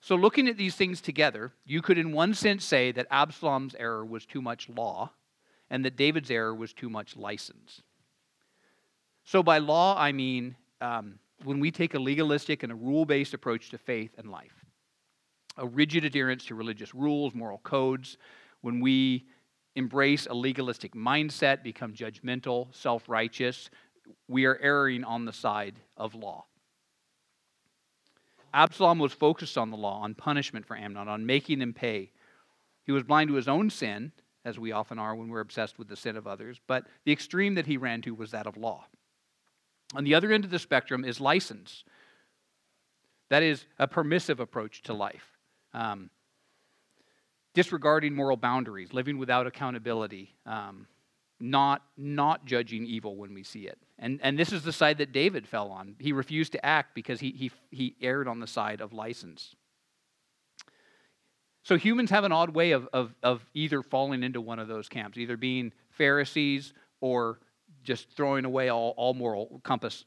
So, 0.00 0.16
looking 0.16 0.48
at 0.48 0.56
these 0.56 0.74
things 0.74 1.02
together, 1.02 1.52
you 1.66 1.82
could, 1.82 1.98
in 1.98 2.10
one 2.10 2.32
sense, 2.32 2.64
say 2.64 2.90
that 2.92 3.06
Absalom's 3.10 3.74
error 3.74 4.02
was 4.02 4.24
too 4.24 4.40
much 4.40 4.70
law 4.70 5.10
and 5.68 5.84
that 5.84 5.98
David's 5.98 6.30
error 6.30 6.54
was 6.54 6.72
too 6.72 6.88
much 6.88 7.18
license. 7.18 7.82
So, 9.24 9.42
by 9.42 9.58
law, 9.58 10.00
I 10.00 10.12
mean 10.12 10.56
um, 10.80 11.18
when 11.44 11.60
we 11.60 11.70
take 11.70 11.92
a 11.92 11.98
legalistic 11.98 12.62
and 12.62 12.72
a 12.72 12.76
rule 12.76 13.04
based 13.04 13.34
approach 13.34 13.68
to 13.70 13.78
faith 13.78 14.12
and 14.16 14.30
life, 14.30 14.64
a 15.58 15.66
rigid 15.66 16.06
adherence 16.06 16.46
to 16.46 16.54
religious 16.54 16.94
rules, 16.94 17.34
moral 17.34 17.58
codes, 17.58 18.16
when 18.62 18.80
we 18.80 19.26
embrace 19.78 20.26
a 20.26 20.34
legalistic 20.34 20.94
mindset, 20.94 21.62
become 21.62 21.94
judgmental, 21.94 22.74
self 22.74 23.08
righteous, 23.08 23.70
we 24.26 24.44
are 24.44 24.58
erring 24.60 25.04
on 25.04 25.24
the 25.24 25.32
side 25.32 25.76
of 25.96 26.14
law. 26.14 26.44
Absalom 28.52 28.98
was 28.98 29.12
focused 29.12 29.56
on 29.56 29.70
the 29.70 29.76
law, 29.76 30.00
on 30.00 30.14
punishment 30.14 30.66
for 30.66 30.76
Amnon, 30.76 31.08
on 31.08 31.24
making 31.24 31.60
him 31.60 31.72
pay. 31.72 32.10
He 32.84 32.92
was 32.92 33.04
blind 33.04 33.28
to 33.28 33.34
his 33.34 33.46
own 33.46 33.70
sin, 33.70 34.12
as 34.44 34.58
we 34.58 34.72
often 34.72 34.98
are 34.98 35.14
when 35.14 35.28
we're 35.28 35.40
obsessed 35.40 35.78
with 35.78 35.88
the 35.88 35.96
sin 35.96 36.16
of 36.16 36.26
others, 36.26 36.58
but 36.66 36.86
the 37.04 37.12
extreme 37.12 37.54
that 37.54 37.66
he 37.66 37.76
ran 37.76 38.02
to 38.02 38.14
was 38.14 38.30
that 38.32 38.46
of 38.46 38.56
law. 38.56 38.86
On 39.94 40.04
the 40.04 40.14
other 40.14 40.32
end 40.32 40.44
of 40.44 40.50
the 40.50 40.58
spectrum 40.58 41.04
is 41.04 41.20
license. 41.20 41.84
That 43.30 43.42
is 43.42 43.66
a 43.78 43.86
permissive 43.86 44.40
approach 44.40 44.82
to 44.82 44.94
life. 44.94 45.36
Um, 45.72 46.10
disregarding 47.58 48.14
moral 48.14 48.36
boundaries, 48.36 48.92
living 48.92 49.18
without 49.18 49.44
accountability, 49.44 50.32
um, 50.46 50.86
not, 51.40 51.82
not 51.96 52.44
judging 52.44 52.86
evil 52.86 53.16
when 53.16 53.34
we 53.34 53.42
see 53.42 53.66
it. 53.66 53.76
And, 53.98 54.20
and 54.22 54.38
this 54.38 54.52
is 54.52 54.62
the 54.62 54.72
side 54.72 54.98
that 54.98 55.10
David 55.10 55.44
fell 55.44 55.72
on. 55.72 55.96
He 55.98 56.12
refused 56.12 56.52
to 56.52 56.64
act 56.64 56.94
because 56.94 57.18
he, 57.18 57.32
he, 57.32 57.50
he 57.72 57.96
erred 58.00 58.28
on 58.28 58.38
the 58.38 58.46
side 58.46 58.80
of 58.80 58.92
license. 58.92 59.56
So 61.64 61.76
humans 61.76 62.10
have 62.10 62.22
an 62.22 62.30
odd 62.30 62.50
way 62.50 62.70
of, 62.70 62.88
of, 62.92 63.12
of 63.24 63.44
either 63.54 63.82
falling 63.82 64.22
into 64.22 64.40
one 64.40 64.60
of 64.60 64.68
those 64.68 64.88
camps, 64.88 65.18
either 65.18 65.36
being 65.36 65.72
Pharisees 65.90 66.72
or 67.00 67.40
just 67.82 68.08
throwing 68.10 68.44
away 68.44 68.68
all, 68.68 68.94
all 68.96 69.14
moral 69.14 69.60
compass, 69.64 70.04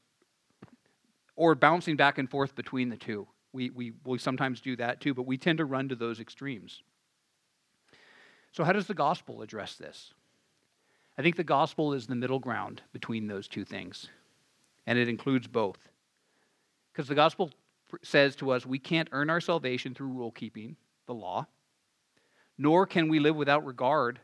or 1.36 1.54
bouncing 1.54 1.98
back 1.98 2.18
and 2.18 2.30
forth 2.30 2.56
between 2.56 2.88
the 2.88 2.96
two. 2.96 3.28
We, 3.52 3.72
we, 3.72 3.92
we 4.06 4.20
sometimes 4.20 4.62
do 4.62 4.78
that 4.78 5.02
too, 5.02 5.14
but 5.14 5.24
we 5.24 5.38
tend 5.38 5.58
to 5.58 5.66
run 5.66 5.90
to 5.90 5.96
those 5.96 6.22
extremes. 6.22 6.82
So, 8.52 8.64
how 8.64 8.74
does 8.74 8.88
the 8.88 8.94
gospel 8.94 9.42
address 9.42 9.76
this? 9.76 10.14
I 11.18 11.22
think 11.22 11.36
the 11.36 11.44
gospel 11.44 11.94
is 11.94 12.08
the 12.08 12.16
middle 12.16 12.40
ground 12.40 12.82
between 12.94 13.28
those 13.28 13.48
two 13.48 13.64
things, 13.64 14.10
and 14.86 14.98
it 14.98 15.08
includes 15.08 15.48
both. 15.48 15.80
Because 16.92 17.08
the 17.08 17.16
gospel 17.16 17.52
says 18.02 18.36
to 18.38 18.52
us 18.52 18.66
we 18.66 18.80
can't 18.80 19.10
earn 19.12 19.30
our 19.30 19.42
salvation 19.42 19.94
through 19.94 20.08
rule 20.08 20.32
keeping, 20.32 20.76
the 21.06 21.14
law, 21.14 21.48
nor 22.58 22.86
can 22.86 23.08
we 23.08 23.20
live 23.20 23.36
without 23.36 23.66
regard 23.66 24.20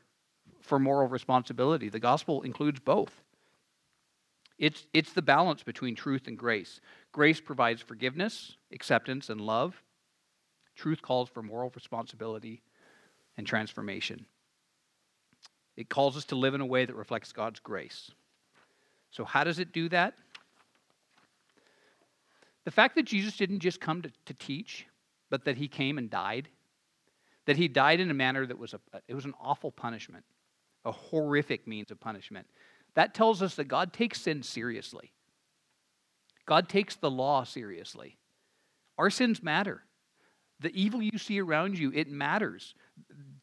for 0.62 0.80
moral 0.80 1.08
responsibility. 1.08 1.90
The 1.90 2.00
gospel 2.00 2.42
includes 2.42 2.80
both. 2.80 3.22
It's, 4.58 4.88
it's 4.94 5.14
the 5.14 5.22
balance 5.22 5.64
between 5.64 5.96
truth 5.96 6.28
and 6.28 6.38
grace. 6.38 6.82
Grace 7.12 7.40
provides 7.40 7.82
forgiveness, 7.82 8.58
acceptance, 8.74 9.30
and 9.30 9.40
love. 9.40 9.82
Truth 10.76 11.02
calls 11.02 11.30
for 11.30 11.44
moral 11.44 11.72
responsibility 11.76 12.62
and 13.38 13.46
transformation. 13.46 14.26
It 15.76 15.90
calls 15.90 16.18
us 16.18 16.26
to 16.26 16.36
live 16.36 16.56
in 16.56 16.62
a 16.62 16.66
way 16.66 16.86
that 16.86 16.96
reflects 16.96 17.32
God's 17.32 17.60
grace. 17.60 18.12
So, 19.12 19.24
how 19.24 19.44
does 19.44 19.60
it 19.60 19.72
do 19.72 19.90
that? 19.90 20.16
The 22.66 22.72
fact 22.72 22.96
that 22.96 23.06
Jesus 23.06 23.38
didn't 23.38 23.60
just 23.60 23.80
come 23.80 24.02
to, 24.02 24.12
to 24.26 24.34
teach, 24.34 24.86
but 25.30 25.46
that 25.46 25.58
he 25.58 25.68
came 25.68 25.98
and 25.98 26.10
died, 26.10 26.50
that 27.46 27.56
he 27.56 27.68
died 27.68 28.00
in 28.00 28.12
a 28.12 28.14
manner 28.14 28.46
that 28.46 28.58
was 28.58 28.74
a, 28.74 28.80
it 29.08 29.14
was 29.14 29.26
an 29.26 29.34
awful 29.40 29.72
punishment, 29.72 30.26
a 30.84 30.92
horrific 30.92 31.68
means 31.68 31.92
of 31.92 32.00
punishment. 32.00 32.48
That 32.96 33.14
tells 33.14 33.42
us 33.42 33.56
that 33.56 33.66
God 33.66 33.94
takes 33.94 34.22
sin 34.22 34.44
seriously. 34.44 35.14
God 36.46 36.68
takes 36.68 36.96
the 36.96 37.12
law 37.12 37.44
seriously. 37.44 38.18
Our 38.98 39.10
sins 39.10 39.44
matter. 39.44 39.84
The 40.60 40.72
evil 40.74 41.02
you 41.02 41.18
see 41.18 41.40
around 41.40 41.78
you, 41.78 41.92
it 41.94 42.10
matters. 42.10 42.74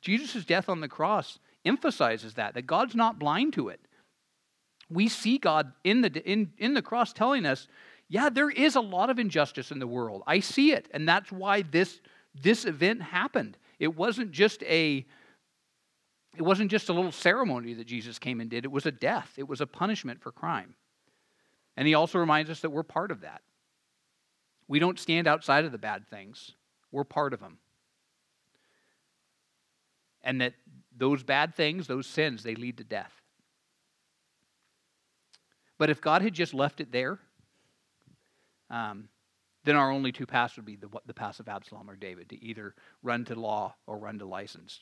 Jesus' 0.00 0.44
death 0.44 0.68
on 0.68 0.80
the 0.80 0.88
cross 0.88 1.38
emphasizes 1.64 2.34
that, 2.34 2.54
that 2.54 2.66
God's 2.66 2.94
not 2.94 3.18
blind 3.18 3.52
to 3.54 3.68
it. 3.68 3.80
We 4.90 5.08
see 5.08 5.38
God 5.38 5.72
in 5.82 6.00
the, 6.00 6.10
in, 6.30 6.52
in 6.58 6.74
the 6.74 6.82
cross 6.82 7.12
telling 7.12 7.46
us, 7.46 7.68
yeah, 8.08 8.28
there 8.28 8.50
is 8.50 8.76
a 8.76 8.80
lot 8.80 9.10
of 9.10 9.18
injustice 9.18 9.70
in 9.70 9.78
the 9.78 9.86
world. 9.86 10.22
I 10.26 10.40
see 10.40 10.72
it. 10.72 10.88
And 10.92 11.08
that's 11.08 11.32
why 11.32 11.62
this, 11.62 12.00
this 12.34 12.64
event 12.64 13.02
happened. 13.02 13.56
It 13.78 13.96
wasn't 13.96 14.30
just 14.30 14.62
a, 14.64 15.06
It 16.36 16.42
wasn't 16.42 16.70
just 16.70 16.88
a 16.88 16.92
little 16.92 17.12
ceremony 17.12 17.74
that 17.74 17.86
Jesus 17.86 18.18
came 18.18 18.40
and 18.40 18.50
did, 18.50 18.64
it 18.64 18.72
was 18.72 18.86
a 18.86 18.92
death, 18.92 19.32
it 19.36 19.48
was 19.48 19.60
a 19.60 19.66
punishment 19.66 20.20
for 20.20 20.32
crime. 20.32 20.74
And 21.76 21.86
he 21.88 21.94
also 21.94 22.18
reminds 22.18 22.50
us 22.50 22.60
that 22.60 22.70
we're 22.70 22.82
part 22.82 23.10
of 23.10 23.20
that. 23.22 23.42
We 24.68 24.78
don't 24.78 24.98
stand 24.98 25.26
outside 25.26 25.64
of 25.64 25.72
the 25.72 25.78
bad 25.78 26.08
things, 26.08 26.52
we're 26.94 27.04
part 27.04 27.34
of 27.34 27.40
them. 27.40 27.58
And 30.22 30.40
that 30.40 30.54
those 30.96 31.22
bad 31.22 31.54
things, 31.54 31.86
those 31.86 32.06
sins, 32.06 32.42
they 32.42 32.54
lead 32.54 32.78
to 32.78 32.84
death. 32.84 33.12
But 35.76 35.90
if 35.90 36.00
God 36.00 36.22
had 36.22 36.32
just 36.32 36.54
left 36.54 36.80
it 36.80 36.92
there, 36.92 37.18
um, 38.70 39.08
then 39.64 39.74
our 39.74 39.90
only 39.90 40.12
two 40.12 40.24
paths 40.24 40.56
would 40.56 40.64
be 40.64 40.76
the, 40.76 40.88
the 41.04 41.12
paths 41.12 41.40
of 41.40 41.48
Absalom 41.48 41.90
or 41.90 41.96
David 41.96 42.28
to 42.28 42.42
either 42.42 42.74
run 43.02 43.24
to 43.24 43.34
law 43.34 43.74
or 43.86 43.98
run 43.98 44.18
to 44.20 44.24
license. 44.24 44.80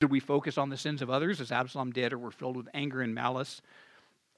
Do 0.00 0.06
we 0.06 0.18
focus 0.18 0.56
on 0.56 0.70
the 0.70 0.76
sins 0.76 1.02
of 1.02 1.10
others 1.10 1.40
as 1.40 1.52
Absalom 1.52 1.92
did, 1.92 2.12
or 2.12 2.18
we're 2.18 2.30
filled 2.30 2.56
with 2.56 2.68
anger 2.74 3.02
and 3.02 3.14
malice, 3.14 3.60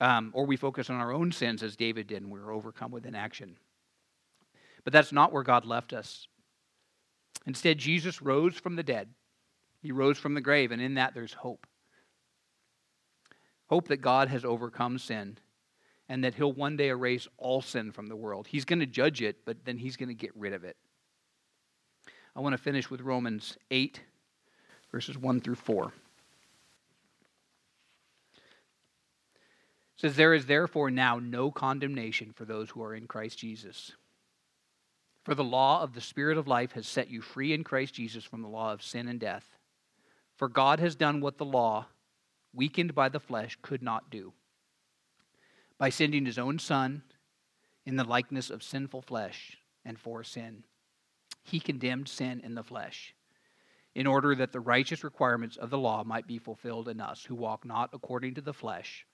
um, 0.01 0.31
or 0.35 0.45
we 0.45 0.57
focus 0.57 0.91
on 0.91 0.97
our 0.97 1.13
own 1.13 1.31
sins 1.31 1.63
as 1.63 1.77
David 1.77 2.09
did 2.09 2.23
and 2.23 2.33
we're 2.33 2.53
overcome 2.53 2.91
with 2.91 3.07
inaction? 3.07 3.57
But 4.85 4.93
that's 4.93 5.13
not 5.13 5.33
where 5.33 5.43
God 5.43 5.65
left 5.65 5.93
us. 5.93 6.29
Instead, 7.47 7.79
Jesus 7.79 8.23
rose 8.23 8.55
from 8.55 8.77
the 8.77 8.83
dead. 8.83 9.09
He 9.81 9.93
rose 9.93 10.19
from 10.19 10.35
the 10.35 10.41
grave, 10.41 10.71
and 10.73 10.81
in 10.81 10.95
that 10.95 11.15
there's 11.15 11.33
hope. 11.33 11.67
Hope 13.67 13.89
that 13.89 13.99
God 13.99 14.29
has 14.29 14.45
overcome 14.45 14.99
sin 14.99 15.39
and 16.09 16.23
that 16.25 16.35
he'll 16.35 16.53
one 16.53 16.77
day 16.77 16.89
erase 16.89 17.27
all 17.39 17.63
sin 17.63 17.91
from 17.91 18.09
the 18.09 18.17
world. 18.17 18.47
He's 18.47 18.65
going 18.65 18.81
to 18.81 18.87
judge 18.87 19.23
it, 19.23 19.45
but 19.45 19.65
then 19.65 19.79
he's 19.79 19.97
going 19.97 20.11
to 20.11 20.15
get 20.15 20.37
rid 20.37 20.53
of 20.53 20.65
it. 20.65 20.77
I 22.37 22.41
want 22.41 22.53
to 22.53 22.63
finish 22.63 22.91
with 22.91 23.01
Romans 23.01 23.57
8, 23.71 24.01
verses 24.93 25.17
1 25.17 25.41
through 25.41 25.55
4. 25.55 25.87
It 25.87 25.93
says, 29.97 30.17
There 30.17 30.35
is 30.35 30.47
therefore 30.47 30.91
now 30.91 31.19
no 31.19 31.51
condemnation 31.51 32.33
for 32.33 32.45
those 32.45 32.71
who 32.71 32.83
are 32.83 32.95
in 32.95 33.07
Christ 33.07 33.39
Jesus. 33.39 33.93
For 35.25 35.35
the 35.35 35.43
law 35.43 35.83
of 35.83 35.95
the 35.95 36.03
Spirit 36.03 36.37
of 36.37 36.47
life 36.47 36.73
has 36.73 36.87
set 36.87 37.09
you 37.11 37.23
free 37.23 37.55
in 37.55 37.65
Christ 37.65 37.95
Jesus 37.95 38.25
from 38.25 38.43
the 38.43 38.49
law 38.49 38.73
of 38.73 38.83
sin 38.83 39.09
and 39.09 39.19
death. 39.19 39.57
For 40.37 40.49
God 40.49 40.81
has 40.81 40.95
done 40.95 41.21
what 41.21 41.39
the 41.39 41.47
law, 41.47 41.87
weakened 42.53 42.95
by 42.95 43.09
the 43.09 43.21
flesh, 43.21 43.57
could 43.63 43.83
not 43.83 44.11
do 44.11 44.35
by 45.79 45.89
sending 45.89 46.27
his 46.27 46.39
own 46.39 46.59
Son 46.59 47.03
in 47.85 47.97
the 47.97 48.05
likeness 48.05 48.51
of 48.51 48.63
sinful 48.63 49.03
flesh 49.03 49.57
and 49.85 49.99
for 49.99 50.23
sin. 50.23 50.65
He 51.43 51.59
condemned 51.59 52.09
sin 52.09 52.41
in 52.45 52.55
the 52.55 52.63
flesh 52.63 53.15
in 53.95 54.07
order 54.07 54.35
that 54.35 54.53
the 54.53 54.61
righteous 54.61 55.05
requirements 55.05 55.57
of 55.57 55.71
the 55.71 55.79
law 55.79 56.05
might 56.05 56.27
be 56.27 56.39
fulfilled 56.39 56.89
in 56.89 57.01
us 57.01 57.25
who 57.25 57.35
walk 57.35 57.65
not 57.65 57.91
according 57.93 58.35
to 58.35 58.41
the 58.41 58.53
flesh, 58.53 59.07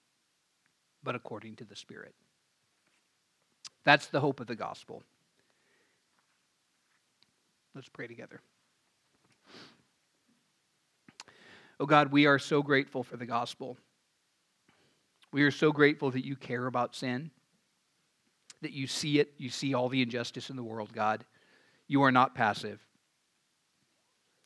but 1.02 1.14
according 1.14 1.56
to 1.56 1.64
the 1.64 1.76
Spirit. 1.76 2.14
That's 3.84 4.06
the 4.06 4.20
hope 4.20 4.40
of 4.40 4.46
the 4.46 4.56
gospel. 4.56 5.02
Let's 7.74 7.88
pray 7.88 8.06
together. 8.06 8.40
Oh 11.78 11.86
God, 11.86 12.12
we 12.12 12.26
are 12.26 12.38
so 12.38 12.62
grateful 12.62 13.02
for 13.02 13.16
the 13.16 13.26
gospel. 13.26 13.76
We 15.32 15.42
are 15.42 15.50
so 15.50 15.72
grateful 15.72 16.10
that 16.10 16.24
you 16.24 16.36
care 16.36 16.66
about 16.66 16.94
sin, 16.94 17.30
that 18.62 18.72
you 18.72 18.86
see 18.86 19.20
it, 19.20 19.32
you 19.38 19.48
see 19.48 19.74
all 19.74 19.88
the 19.88 20.02
injustice 20.02 20.50
in 20.50 20.56
the 20.56 20.62
world, 20.62 20.92
God. 20.92 21.24
You 21.86 22.02
are 22.02 22.12
not 22.12 22.34
passive. 22.34 22.80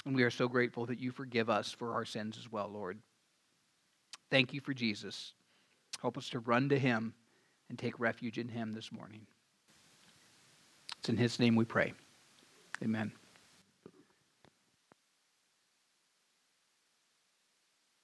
And 0.04 0.14
we 0.14 0.22
are 0.22 0.30
so 0.30 0.48
grateful 0.48 0.86
that 0.86 1.00
you 1.00 1.10
forgive 1.10 1.48
us 1.48 1.72
for 1.72 1.94
our 1.94 2.04
sins 2.04 2.36
as 2.38 2.52
well, 2.52 2.68
Lord. 2.72 2.98
Thank 4.30 4.52
you 4.52 4.60
for 4.60 4.74
Jesus. 4.74 5.32
Help 6.02 6.18
us 6.18 6.28
to 6.30 6.40
run 6.40 6.68
to 6.68 6.78
him 6.78 7.14
and 7.70 7.78
take 7.78 7.98
refuge 7.98 8.38
in 8.38 8.48
him 8.48 8.72
this 8.74 8.92
morning. 8.92 9.26
It's 10.98 11.08
in 11.08 11.16
his 11.16 11.38
name 11.38 11.56
we 11.56 11.64
pray. 11.64 11.94
Amen. 12.82 13.12